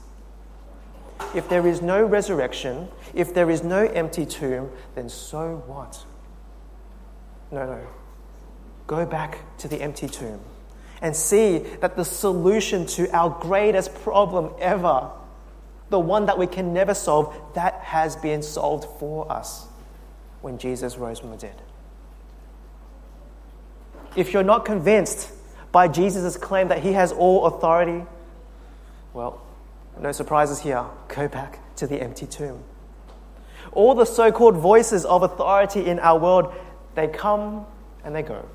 If 1.35 1.49
there 1.49 1.67
is 1.67 1.81
no 1.81 2.05
resurrection, 2.05 2.89
if 3.15 3.33
there 3.33 3.51
is 3.51 3.63
no 3.63 3.87
empty 3.87 4.27
tomb, 4.27 4.71
then 4.95 5.09
so 5.09 5.63
what? 5.67 6.05
No, 7.51 7.65
no. 7.65 7.81
Go 8.87 9.05
back 9.05 9.39
to 9.59 9.69
the 9.69 9.83
empty 9.83 10.09
tomb 10.09 10.41
and 11.03 11.15
see 11.15 11.59
that 11.81 11.97
the 11.97 12.05
solution 12.05 12.87
to 12.87 13.11
our 13.15 13.31
greatest 13.41 13.95
problem 13.95 14.51
ever, 14.61 15.11
the 15.91 15.99
one 15.99 16.27
that 16.27 16.39
we 16.39 16.47
can 16.47 16.73
never 16.73 16.95
solve, 16.95 17.35
that 17.55 17.75
has 17.81 18.17
been 18.17 18.43
solved 18.43 18.87
for 18.99 19.31
us 19.31 19.67
when 20.41 20.59
Jesus 20.59 20.97
rose 20.97 21.19
from 21.19 21.31
the 21.31 21.37
dead. 21.37 21.61
If 24.15 24.33
you're 24.33 24.43
not 24.43 24.65
convinced 24.65 25.31
by 25.73 25.89
Jesus' 25.89 26.37
claim 26.37 26.69
that 26.69 26.83
he 26.83 26.93
has 26.93 27.13
all 27.13 27.47
authority, 27.47 28.07
well, 29.13 29.43
no 30.01 30.13
surprises 30.13 30.61
here. 30.61 30.85
Go 31.09 31.29
back 31.29 31.59
to 31.77 31.87
the 31.87 32.01
empty 32.01 32.27
tomb. 32.27 32.63
All 33.73 33.95
the 33.95 34.05
so 34.05 34.31
called 34.31 34.57
voices 34.57 35.05
of 35.05 35.23
authority 35.23 35.85
in 35.85 35.99
our 35.99 36.19
world, 36.19 36.55
they 36.95 37.09
come 37.09 37.67
and 38.05 38.15
they 38.15 38.23
go 38.23 38.47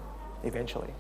eventually. 0.44 0.94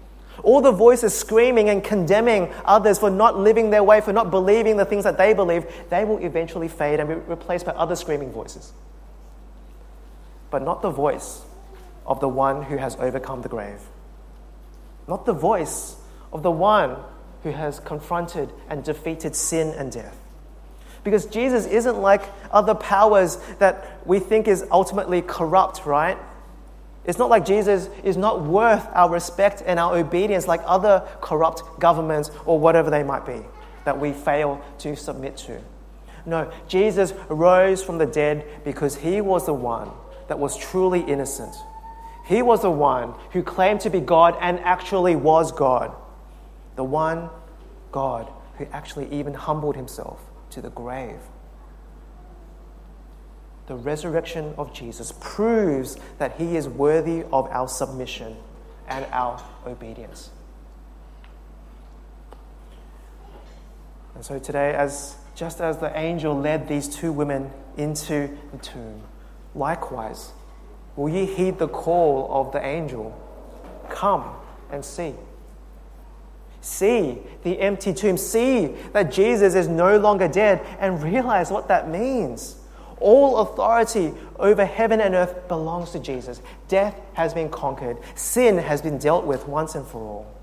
All 0.43 0.61
the 0.61 0.71
voices 0.71 1.17
screaming 1.17 1.69
and 1.69 1.83
condemning 1.83 2.51
others 2.65 2.99
for 2.99 3.09
not 3.09 3.37
living 3.37 3.69
their 3.69 3.83
way, 3.83 4.01
for 4.01 4.13
not 4.13 4.31
believing 4.31 4.77
the 4.77 4.85
things 4.85 5.03
that 5.03 5.17
they 5.17 5.33
believe, 5.33 5.65
they 5.89 6.05
will 6.05 6.17
eventually 6.19 6.67
fade 6.67 6.99
and 6.99 7.09
be 7.09 7.15
replaced 7.15 7.65
by 7.65 7.73
other 7.73 7.95
screaming 7.95 8.31
voices. 8.31 8.71
But 10.49 10.63
not 10.63 10.81
the 10.81 10.89
voice 10.89 11.41
of 12.05 12.19
the 12.19 12.29
one 12.29 12.63
who 12.63 12.77
has 12.77 12.95
overcome 12.95 13.41
the 13.41 13.49
grave. 13.49 13.81
Not 15.07 15.25
the 15.25 15.33
voice 15.33 15.95
of 16.31 16.43
the 16.43 16.51
one 16.51 16.97
who 17.43 17.51
has 17.51 17.79
confronted 17.79 18.51
and 18.69 18.83
defeated 18.83 19.35
sin 19.35 19.73
and 19.77 19.91
death. 19.91 20.17
Because 21.03 21.25
Jesus 21.25 21.65
isn't 21.65 21.97
like 21.97 22.21
other 22.51 22.75
powers 22.75 23.37
that 23.59 23.99
we 24.05 24.19
think 24.19 24.47
is 24.47 24.65
ultimately 24.71 25.21
corrupt, 25.21 25.85
right? 25.85 26.17
It's 27.05 27.17
not 27.17 27.29
like 27.29 27.45
Jesus 27.45 27.89
is 28.03 28.15
not 28.15 28.43
worth 28.43 28.87
our 28.93 29.09
respect 29.09 29.63
and 29.65 29.79
our 29.79 29.97
obedience 29.97 30.47
like 30.47 30.61
other 30.65 31.07
corrupt 31.19 31.79
governments 31.79 32.29
or 32.45 32.59
whatever 32.59 32.89
they 32.89 33.03
might 33.03 33.25
be 33.25 33.41
that 33.85 33.99
we 33.99 34.13
fail 34.13 34.63
to 34.79 34.95
submit 34.95 35.37
to. 35.37 35.59
No, 36.25 36.51
Jesus 36.67 37.13
rose 37.29 37.83
from 37.83 37.97
the 37.97 38.05
dead 38.05 38.45
because 38.63 38.95
he 38.95 39.21
was 39.21 39.47
the 39.47 39.53
one 39.53 39.89
that 40.27 40.37
was 40.37 40.55
truly 40.55 41.01
innocent. 41.01 41.55
He 42.25 42.43
was 42.43 42.61
the 42.61 42.71
one 42.71 43.15
who 43.31 43.41
claimed 43.41 43.81
to 43.81 43.89
be 43.89 43.99
God 43.99 44.37
and 44.39 44.59
actually 44.59 45.15
was 45.15 45.51
God. 45.51 45.95
The 46.75 46.83
one 46.83 47.29
God 47.91 48.31
who 48.57 48.67
actually 48.71 49.11
even 49.11 49.33
humbled 49.33 49.75
himself 49.75 50.21
to 50.51 50.61
the 50.61 50.69
grave. 50.69 51.19
The 53.71 53.77
resurrection 53.77 54.53
of 54.57 54.73
Jesus 54.73 55.13
proves 55.21 55.95
that 56.17 56.35
he 56.35 56.57
is 56.57 56.67
worthy 56.67 57.23
of 57.31 57.47
our 57.51 57.69
submission 57.69 58.35
and 58.89 59.05
our 59.13 59.41
obedience. 59.65 60.29
And 64.13 64.25
so 64.25 64.39
today, 64.39 64.73
as 64.73 65.15
just 65.35 65.61
as 65.61 65.77
the 65.77 65.97
angel 65.97 66.37
led 66.37 66.67
these 66.67 66.93
two 66.93 67.13
women 67.13 67.49
into 67.77 68.37
the 68.51 68.57
tomb, 68.57 69.03
likewise, 69.55 70.33
will 70.97 71.07
ye 71.07 71.25
heed 71.25 71.57
the 71.57 71.69
call 71.69 72.27
of 72.29 72.51
the 72.51 72.61
angel? 72.61 73.17
Come 73.87 74.35
and 74.69 74.83
see. 74.83 75.13
See 76.59 77.19
the 77.43 77.57
empty 77.57 77.93
tomb. 77.93 78.17
See 78.17 78.75
that 78.91 79.13
Jesus 79.13 79.55
is 79.55 79.69
no 79.69 79.97
longer 79.97 80.27
dead 80.27 80.59
and 80.77 81.01
realize 81.01 81.49
what 81.49 81.69
that 81.69 81.87
means. 81.87 82.57
All 83.01 83.39
authority 83.39 84.13
over 84.37 84.63
heaven 84.63 85.01
and 85.01 85.15
earth 85.15 85.47
belongs 85.47 85.91
to 85.91 85.99
Jesus. 85.99 86.41
Death 86.67 86.95
has 87.13 87.33
been 87.33 87.49
conquered, 87.49 87.97
sin 88.15 88.59
has 88.59 88.81
been 88.81 88.99
dealt 88.99 89.25
with 89.25 89.47
once 89.47 89.75
and 89.75 89.85
for 89.85 89.97
all. 89.97 90.41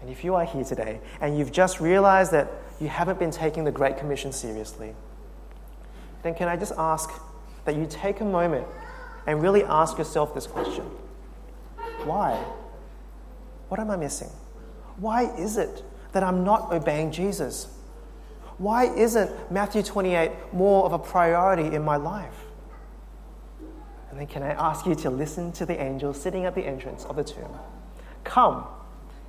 And 0.00 0.10
if 0.10 0.22
you 0.22 0.36
are 0.36 0.44
here 0.44 0.62
today 0.62 1.00
and 1.20 1.36
you've 1.36 1.50
just 1.50 1.80
realized 1.80 2.30
that 2.30 2.48
you 2.80 2.88
haven't 2.88 3.18
been 3.18 3.32
taking 3.32 3.64
the 3.64 3.72
Great 3.72 3.98
Commission 3.98 4.30
seriously, 4.30 4.94
then 6.22 6.34
can 6.34 6.46
I 6.48 6.56
just 6.56 6.72
ask 6.78 7.10
that 7.64 7.74
you 7.74 7.86
take 7.90 8.20
a 8.20 8.24
moment 8.24 8.66
and 9.26 9.42
really 9.42 9.64
ask 9.64 9.98
yourself 9.98 10.34
this 10.34 10.46
question 10.46 10.84
Why? 12.04 12.34
What 13.68 13.80
am 13.80 13.90
I 13.90 13.96
missing? 13.96 14.30
Why 14.98 15.24
is 15.36 15.56
it 15.56 15.82
that 16.12 16.22
I'm 16.22 16.44
not 16.44 16.72
obeying 16.72 17.10
Jesus? 17.10 17.75
Why 18.58 18.84
isn't 18.84 19.52
Matthew 19.52 19.82
28 19.82 20.30
more 20.52 20.86
of 20.86 20.92
a 20.92 20.98
priority 20.98 21.74
in 21.74 21.82
my 21.82 21.96
life? 21.96 22.46
And 24.10 24.18
then, 24.18 24.26
can 24.26 24.42
I 24.42 24.52
ask 24.52 24.86
you 24.86 24.94
to 24.94 25.10
listen 25.10 25.52
to 25.52 25.66
the 25.66 25.80
angel 25.80 26.14
sitting 26.14 26.46
at 26.46 26.54
the 26.54 26.62
entrance 26.62 27.04
of 27.04 27.16
the 27.16 27.24
tomb? 27.24 27.50
Come, 28.24 28.64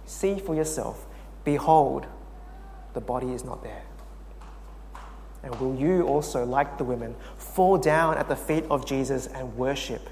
see 0.05 0.39
for 0.39 0.55
yourself. 0.55 1.05
Behold, 1.43 2.05
the 2.93 3.01
body 3.01 3.33
is 3.33 3.43
not 3.43 3.63
there. 3.63 3.83
And 5.43 5.53
will 5.59 5.75
you 5.75 6.03
also, 6.03 6.45
like 6.45 6.77
the 6.77 6.83
women, 6.83 7.15
fall 7.37 7.77
down 7.77 8.17
at 8.17 8.29
the 8.29 8.35
feet 8.35 8.63
of 8.69 8.85
Jesus 8.85 9.27
and 9.27 9.57
worship? 9.57 10.09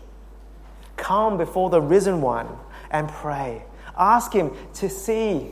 Come 0.98 1.38
before 1.38 1.70
the 1.70 1.82
risen 1.82 2.22
one 2.22 2.48
and 2.92 3.08
pray. 3.08 3.64
Ask 3.98 4.34
him 4.34 4.52
to 4.76 4.90
see, 4.90 5.52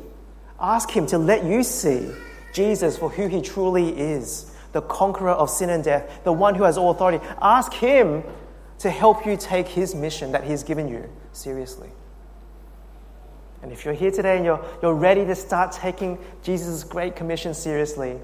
ask 0.60 0.90
him 0.90 1.08
to 1.08 1.18
let 1.18 1.46
you 1.46 1.64
see 1.64 2.12
Jesus 2.54 2.98
for 2.98 3.10
who 3.10 3.28
he 3.28 3.42
truly 3.42 3.90
is 3.90 4.52
the 4.72 4.82
conqueror 4.82 5.32
of 5.32 5.50
sin 5.50 5.70
and 5.70 5.84
death, 5.84 6.24
the 6.24 6.34
one 6.34 6.56
who 6.56 6.64
has 6.64 6.78
all 6.78 6.92
authority. 6.92 7.24
Ask 7.42 7.74
him 7.74 8.24
to 8.80 8.90
help 8.90 9.26
you 9.26 9.38
take 9.38 9.68
his 9.68 9.96
mission 9.96 10.32
that 10.34 10.44
he's 10.44 10.64
given 10.64 10.88
you 10.88 11.10
seriously. 11.32 11.90
And 13.62 13.72
if 13.72 13.86
you're 13.86 13.94
here 13.94 14.12
today 14.12 14.36
and 14.36 14.46
you're, 14.46 14.64
you're 14.82 14.96
ready 14.96 15.26
to 15.26 15.36
start 15.36 15.72
taking 15.72 16.18
Jesus' 16.42 16.84
great 16.84 17.16
commission 17.16 17.54
seriously, 17.54 18.20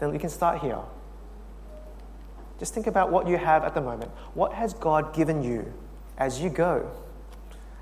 then 0.00 0.12
we 0.12 0.18
can 0.18 0.30
start 0.30 0.60
here. 0.60 0.78
Just 2.58 2.74
think 2.74 2.86
about 2.86 3.10
what 3.10 3.28
you 3.28 3.36
have 3.36 3.64
at 3.64 3.74
the 3.74 3.80
moment. 3.80 4.10
What 4.34 4.54
has 4.54 4.72
God 4.72 5.14
given 5.14 5.42
you 5.42 5.72
as 6.16 6.40
you 6.40 6.48
go? 6.48 6.90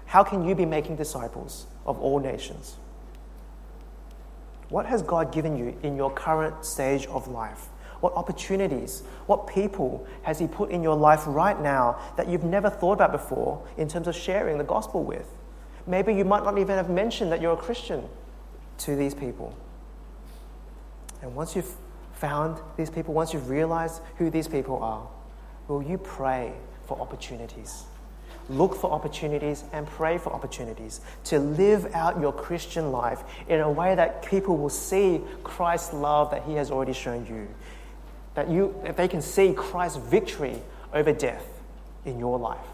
How 0.06 0.24
can 0.24 0.44
you 0.44 0.54
be 0.54 0.64
making 0.64 0.96
disciples 0.96 1.66
of 1.84 2.00
all 2.00 2.18
nations? 2.18 2.76
What 4.68 4.86
has 4.86 5.02
God 5.02 5.32
given 5.32 5.56
you 5.56 5.76
in 5.82 5.96
your 5.96 6.10
current 6.10 6.64
stage 6.64 7.06
of 7.06 7.28
life? 7.28 7.68
What 8.00 8.14
opportunities, 8.14 9.02
what 9.26 9.46
people 9.46 10.06
has 10.22 10.38
He 10.38 10.46
put 10.46 10.70
in 10.70 10.82
your 10.82 10.96
life 10.96 11.22
right 11.26 11.60
now 11.60 11.98
that 12.16 12.28
you've 12.28 12.44
never 12.44 12.68
thought 12.68 12.94
about 12.94 13.12
before 13.12 13.66
in 13.76 13.88
terms 13.88 14.06
of 14.06 14.14
sharing 14.14 14.58
the 14.58 14.64
gospel 14.64 15.02
with? 15.02 15.28
Maybe 15.86 16.12
you 16.14 16.24
might 16.24 16.44
not 16.44 16.58
even 16.58 16.76
have 16.76 16.90
mentioned 16.90 17.32
that 17.32 17.40
you're 17.40 17.54
a 17.54 17.56
Christian 17.56 18.04
to 18.78 18.96
these 18.96 19.14
people. 19.14 19.54
And 21.22 21.34
once 21.34 21.56
you've 21.56 21.74
found 22.12 22.60
these 22.76 22.90
people, 22.90 23.14
once 23.14 23.32
you've 23.32 23.48
realized 23.48 24.02
who 24.16 24.30
these 24.30 24.48
people 24.48 24.82
are, 24.82 25.06
will 25.68 25.82
you 25.82 25.96
pray 25.96 26.52
for 26.86 27.00
opportunities? 27.00 27.84
Look 28.48 28.76
for 28.76 28.90
opportunities 28.92 29.64
and 29.72 29.86
pray 29.86 30.18
for 30.18 30.32
opportunities 30.32 31.00
to 31.24 31.38
live 31.38 31.92
out 31.94 32.20
your 32.20 32.32
Christian 32.32 32.92
life 32.92 33.22
in 33.48 33.60
a 33.60 33.70
way 33.70 33.94
that 33.94 34.24
people 34.24 34.56
will 34.56 34.68
see 34.68 35.20
Christ's 35.42 35.92
love 35.92 36.30
that 36.30 36.44
He 36.44 36.54
has 36.54 36.70
already 36.70 36.92
shown 36.92 37.26
you. 37.26 37.48
That, 38.34 38.48
you, 38.48 38.78
that 38.84 38.96
they 38.96 39.08
can 39.08 39.22
see 39.22 39.52
Christ's 39.52 39.98
victory 39.98 40.62
over 40.92 41.12
death 41.12 41.46
in 42.04 42.18
your 42.18 42.38
life. 42.38 42.66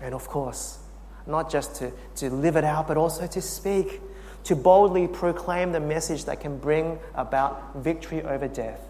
And 0.00 0.14
of 0.14 0.28
course, 0.28 0.78
not 1.26 1.50
just 1.50 1.76
to, 1.76 1.92
to 2.16 2.30
live 2.30 2.56
it 2.56 2.64
out, 2.64 2.86
but 2.86 2.96
also 2.96 3.26
to 3.26 3.42
speak, 3.42 4.00
to 4.44 4.54
boldly 4.54 5.08
proclaim 5.08 5.72
the 5.72 5.80
message 5.80 6.26
that 6.26 6.40
can 6.40 6.58
bring 6.58 6.98
about 7.14 7.76
victory 7.76 8.22
over 8.22 8.46
death 8.46 8.80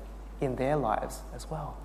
in 0.41 0.57
their 0.57 0.77
lives 0.77 1.21
as 1.35 1.49
well. 1.49 1.77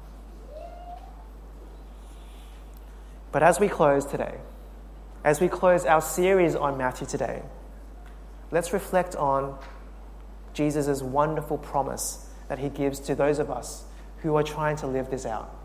But 3.31 3.43
as 3.43 3.59
we 3.59 3.67
close 3.67 4.05
today, 4.05 4.35
as 5.23 5.39
we 5.39 5.47
close 5.47 5.85
our 5.85 6.01
series 6.01 6.55
on 6.55 6.77
Matthew 6.77 7.07
today, 7.07 7.43
let's 8.51 8.73
reflect 8.73 9.15
on 9.15 9.57
Jesus' 10.53 11.01
wonderful 11.01 11.57
promise 11.57 12.27
that 12.47 12.59
he 12.59 12.69
gives 12.69 12.99
to 13.01 13.15
those 13.15 13.39
of 13.39 13.51
us 13.51 13.83
who 14.21 14.35
are 14.35 14.43
trying 14.43 14.75
to 14.77 14.87
live 14.87 15.09
this 15.11 15.25
out. 15.25 15.55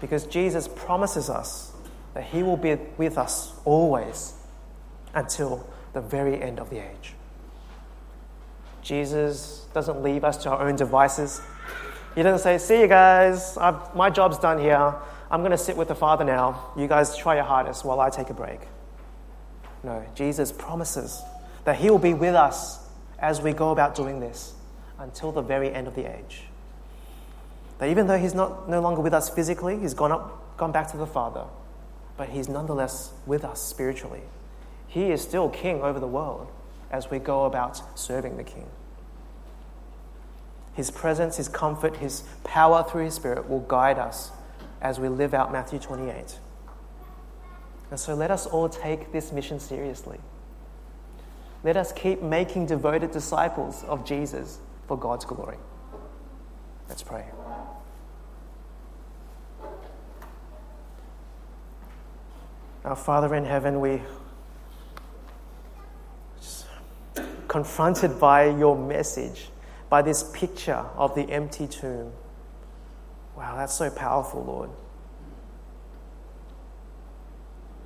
Because 0.00 0.24
Jesus 0.26 0.68
promises 0.68 1.28
us 1.28 1.72
that 2.14 2.24
he 2.24 2.42
will 2.42 2.56
be 2.56 2.76
with 2.96 3.18
us 3.18 3.52
always 3.64 4.34
until 5.14 5.66
the 5.92 6.00
very 6.00 6.40
end 6.40 6.58
of 6.58 6.70
the 6.70 6.78
age. 6.78 7.14
Jesus 8.82 9.66
doesn't 9.74 10.02
leave 10.02 10.24
us 10.24 10.36
to 10.38 10.50
our 10.50 10.66
own 10.66 10.76
devices. 10.76 11.40
He 12.14 12.22
doesn't 12.22 12.42
say, 12.42 12.58
See 12.58 12.80
you 12.80 12.86
guys, 12.86 13.56
I've, 13.58 13.94
my 13.94 14.10
job's 14.10 14.38
done 14.38 14.58
here. 14.58 14.94
I'm 15.30 15.40
going 15.40 15.52
to 15.52 15.58
sit 15.58 15.76
with 15.76 15.88
the 15.88 15.94
Father 15.94 16.24
now. 16.24 16.72
You 16.76 16.88
guys 16.88 17.16
try 17.16 17.36
your 17.36 17.44
hardest 17.44 17.84
while 17.84 18.00
I 18.00 18.10
take 18.10 18.30
a 18.30 18.34
break. 18.34 18.60
No, 19.84 20.04
Jesus 20.14 20.50
promises 20.50 21.22
that 21.64 21.76
He 21.76 21.88
will 21.88 21.98
be 21.98 22.14
with 22.14 22.34
us 22.34 22.80
as 23.18 23.40
we 23.40 23.52
go 23.52 23.70
about 23.70 23.94
doing 23.94 24.20
this 24.20 24.54
until 24.98 25.30
the 25.30 25.42
very 25.42 25.72
end 25.72 25.86
of 25.86 25.94
the 25.94 26.04
age. 26.04 26.42
That 27.78 27.88
even 27.88 28.08
though 28.08 28.18
He's 28.18 28.34
not, 28.34 28.68
no 28.68 28.80
longer 28.80 29.00
with 29.00 29.14
us 29.14 29.30
physically, 29.30 29.78
He's 29.78 29.94
gone, 29.94 30.10
up, 30.10 30.56
gone 30.56 30.72
back 30.72 30.90
to 30.90 30.96
the 30.96 31.06
Father, 31.06 31.44
but 32.16 32.30
He's 32.30 32.48
nonetheless 32.48 33.12
with 33.24 33.44
us 33.44 33.62
spiritually. 33.62 34.22
He 34.88 35.12
is 35.12 35.22
still 35.22 35.48
King 35.48 35.80
over 35.80 36.00
the 36.00 36.08
world 36.08 36.48
as 36.90 37.08
we 37.08 37.20
go 37.20 37.44
about 37.44 37.98
serving 37.98 38.36
the 38.36 38.42
King. 38.42 38.66
His 40.74 40.90
presence, 40.90 41.36
His 41.36 41.48
comfort, 41.48 41.96
His 41.96 42.24
power 42.42 42.82
through 42.82 43.04
His 43.04 43.14
Spirit 43.14 43.48
will 43.48 43.60
guide 43.60 43.98
us 43.98 44.32
as 44.80 44.98
we 44.98 45.08
live 45.08 45.34
out 45.34 45.52
Matthew 45.52 45.78
28. 45.78 46.38
And 47.90 47.98
so 47.98 48.14
let 48.14 48.30
us 48.30 48.46
all 48.46 48.68
take 48.68 49.12
this 49.12 49.32
mission 49.32 49.58
seriously. 49.60 50.18
Let 51.62 51.76
us 51.76 51.92
keep 51.92 52.22
making 52.22 52.66
devoted 52.66 53.10
disciples 53.10 53.84
of 53.84 54.04
Jesus 54.04 54.58
for 54.86 54.96
God's 54.96 55.24
glory. 55.24 55.58
Let's 56.88 57.02
pray. 57.02 57.26
Our 62.84 62.96
Father 62.96 63.34
in 63.34 63.44
heaven, 63.44 63.80
we 63.80 64.00
confronted 67.46 68.18
by 68.18 68.46
your 68.46 68.78
message, 68.78 69.50
by 69.90 70.00
this 70.00 70.22
picture 70.32 70.86
of 70.96 71.14
the 71.14 71.28
empty 71.30 71.66
tomb. 71.66 72.12
Wow, 73.40 73.56
that's 73.56 73.72
so 73.72 73.88
powerful, 73.88 74.44
Lord. 74.44 74.68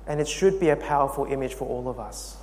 And 0.05 0.19
it 0.19 0.27
should 0.27 0.59
be 0.59 0.67
a 0.67 0.75
powerful 0.75 1.23
image 1.23 1.53
for 1.53 1.65
all 1.65 1.87
of 1.87 1.97
us. 1.97 2.35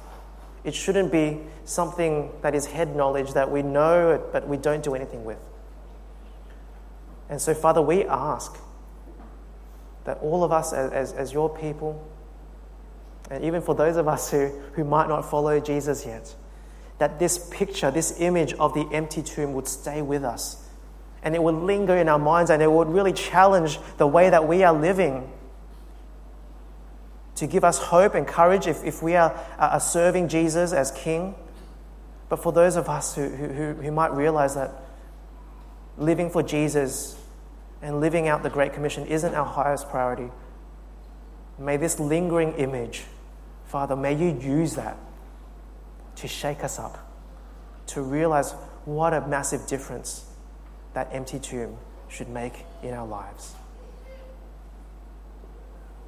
It 0.65 0.75
shouldn't 0.75 1.13
be 1.13 1.39
something 1.67 2.31
that 2.41 2.55
is 2.55 2.65
head 2.65 2.97
knowledge 2.97 3.35
that 3.35 3.51
we 3.51 3.61
know 3.61 4.27
but 4.33 4.49
we 4.49 4.57
don't 4.57 4.83
do 4.83 4.95
anything 4.95 5.27
with. 5.27 5.37
And 7.29 7.39
so, 7.39 7.53
Father, 7.53 7.83
we 7.83 8.05
ask 8.05 8.57
that 10.05 10.17
all 10.23 10.43
of 10.43 10.51
us 10.51 10.73
as, 10.73 10.91
as, 10.93 11.13
as, 11.13 11.35
your 11.35 11.55
people, 11.55 12.03
and 13.31 13.45
even 13.45 13.61
for 13.61 13.75
those 13.75 13.97
of 13.97 14.09
us 14.09 14.31
who, 14.31 14.49
who 14.73 14.85
might 14.85 15.09
not 15.09 15.29
follow 15.29 15.61
Jesus 15.61 16.07
yet, 16.07 16.35
that 16.97 17.19
this 17.19 17.47
picture, 17.51 17.91
this 17.91 18.19
image 18.21 18.55
of 18.55 18.73
the 18.73 18.89
empty 18.91 19.23
tomb 19.23 19.53
would 19.53 19.69
stay 19.69 20.01
with 20.01 20.25
us 20.25 20.62
and 21.23 21.35
it 21.35 21.43
would 21.43 21.55
linger 21.55 21.97
in 21.97 22.09
our 22.09 22.19
minds 22.19 22.51
and 22.51 22.63
it 22.63 22.71
would 22.71 22.89
really 22.89 23.13
challenge 23.13 23.79
the 23.97 24.07
way 24.07 24.29
that 24.31 24.47
we 24.47 24.65
are 24.65 24.73
living 24.73 25.31
to 27.37 27.47
give 27.47 27.65
us 27.65 27.79
hope 27.79 28.15
and 28.15 28.27
courage 28.27 28.67
if, 28.67 28.85
if 28.85 29.03
we 29.03 29.15
are, 29.17 29.33
are 29.59 29.81
serving 29.81 30.29
Jesus 30.29 30.73
as 30.73 30.91
King. 30.91 31.35
But 32.29 32.43
for 32.43 32.53
those 32.53 32.77
of 32.77 32.89
us 32.89 33.15
who, 33.15 33.29
who, 33.29 33.73
who 33.75 33.93
might 33.93 34.13
realize 34.13 34.55
that 34.55 34.73
living 35.97 36.31
for 36.31 36.43
Jesus 36.43 37.19
and 37.81 38.01
living 38.01 38.29
out 38.29 38.43
the 38.43 38.51
Great 38.51 38.73
Commission 38.73 39.07
isn't 39.07 39.35
our 39.35 39.45
highest 39.45 39.89
priority, 39.89 40.31
may 41.59 41.77
this 41.77 42.01
lingering 42.01 42.53
image, 42.55 43.05
Father, 43.67 43.97
may 43.97 44.15
you 44.15 44.39
use 44.39 44.75
that 44.75 44.97
to 46.17 46.29
shake 46.29 46.65
us 46.65 46.79
up, 46.79 46.99
to 47.89 48.03
realize 48.03 48.53
what 48.85 49.15
a 49.15 49.27
massive 49.27 49.67
difference 49.67 50.25
that 50.95 51.09
empty 51.13 51.39
tomb 51.39 51.77
should 52.09 52.29
make 52.29 52.65
in 52.83 52.95
our 52.95 53.07
lives. 53.07 53.55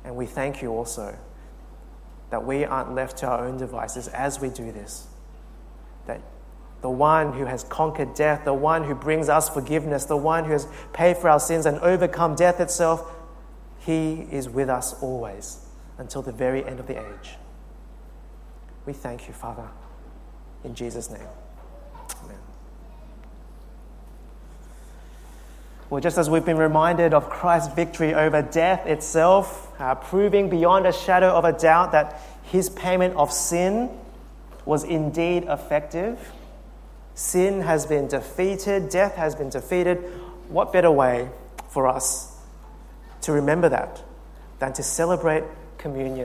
And 0.04 0.16
we 0.16 0.26
thank 0.26 0.60
you 0.60 0.70
also 0.70 1.16
that 2.30 2.44
we 2.44 2.64
aren't 2.64 2.94
left 2.94 3.18
to 3.18 3.26
our 3.26 3.46
own 3.46 3.56
devices 3.56 4.08
as 4.08 4.40
we 4.40 4.48
do 4.48 4.70
this. 4.72 5.06
That 6.06 6.20
the 6.82 6.90
one 6.90 7.32
who 7.32 7.46
has 7.46 7.64
conquered 7.64 8.14
death, 8.14 8.44
the 8.44 8.52
one 8.52 8.84
who 8.84 8.94
brings 8.94 9.28
us 9.28 9.48
forgiveness, 9.48 10.04
the 10.04 10.16
one 10.16 10.44
who 10.44 10.52
has 10.52 10.68
paid 10.92 11.16
for 11.16 11.30
our 11.30 11.40
sins 11.40 11.64
and 11.64 11.78
overcome 11.78 12.34
death 12.34 12.60
itself, 12.60 13.10
he 13.78 14.26
is 14.30 14.48
with 14.48 14.68
us 14.68 15.00
always 15.02 15.66
until 15.96 16.22
the 16.22 16.32
very 16.32 16.64
end 16.64 16.80
of 16.80 16.86
the 16.86 16.98
age. 16.98 17.36
We 18.84 18.92
thank 18.92 19.26
you, 19.28 19.32
Father, 19.32 19.68
in 20.62 20.74
Jesus' 20.74 21.10
name. 21.10 21.28
Well, 25.94 26.00
just 26.00 26.18
as 26.18 26.28
we've 26.28 26.44
been 26.44 26.58
reminded 26.58 27.14
of 27.14 27.30
Christ's 27.30 27.72
victory 27.72 28.14
over 28.14 28.42
death 28.42 28.84
itself, 28.84 29.70
uh, 29.80 29.94
proving 29.94 30.50
beyond 30.50 30.88
a 30.88 30.92
shadow 30.92 31.28
of 31.28 31.44
a 31.44 31.52
doubt 31.52 31.92
that 31.92 32.20
his 32.42 32.68
payment 32.68 33.14
of 33.14 33.32
sin 33.32 33.88
was 34.64 34.82
indeed 34.82 35.44
effective, 35.44 36.18
sin 37.14 37.60
has 37.60 37.86
been 37.86 38.08
defeated, 38.08 38.88
death 38.88 39.14
has 39.14 39.36
been 39.36 39.50
defeated, 39.50 39.98
what 40.48 40.72
better 40.72 40.90
way 40.90 41.28
for 41.68 41.86
us 41.86 42.40
to 43.20 43.30
remember 43.30 43.68
that 43.68 44.02
than 44.58 44.72
to 44.72 44.82
celebrate 44.82 45.44
communion 45.78 46.16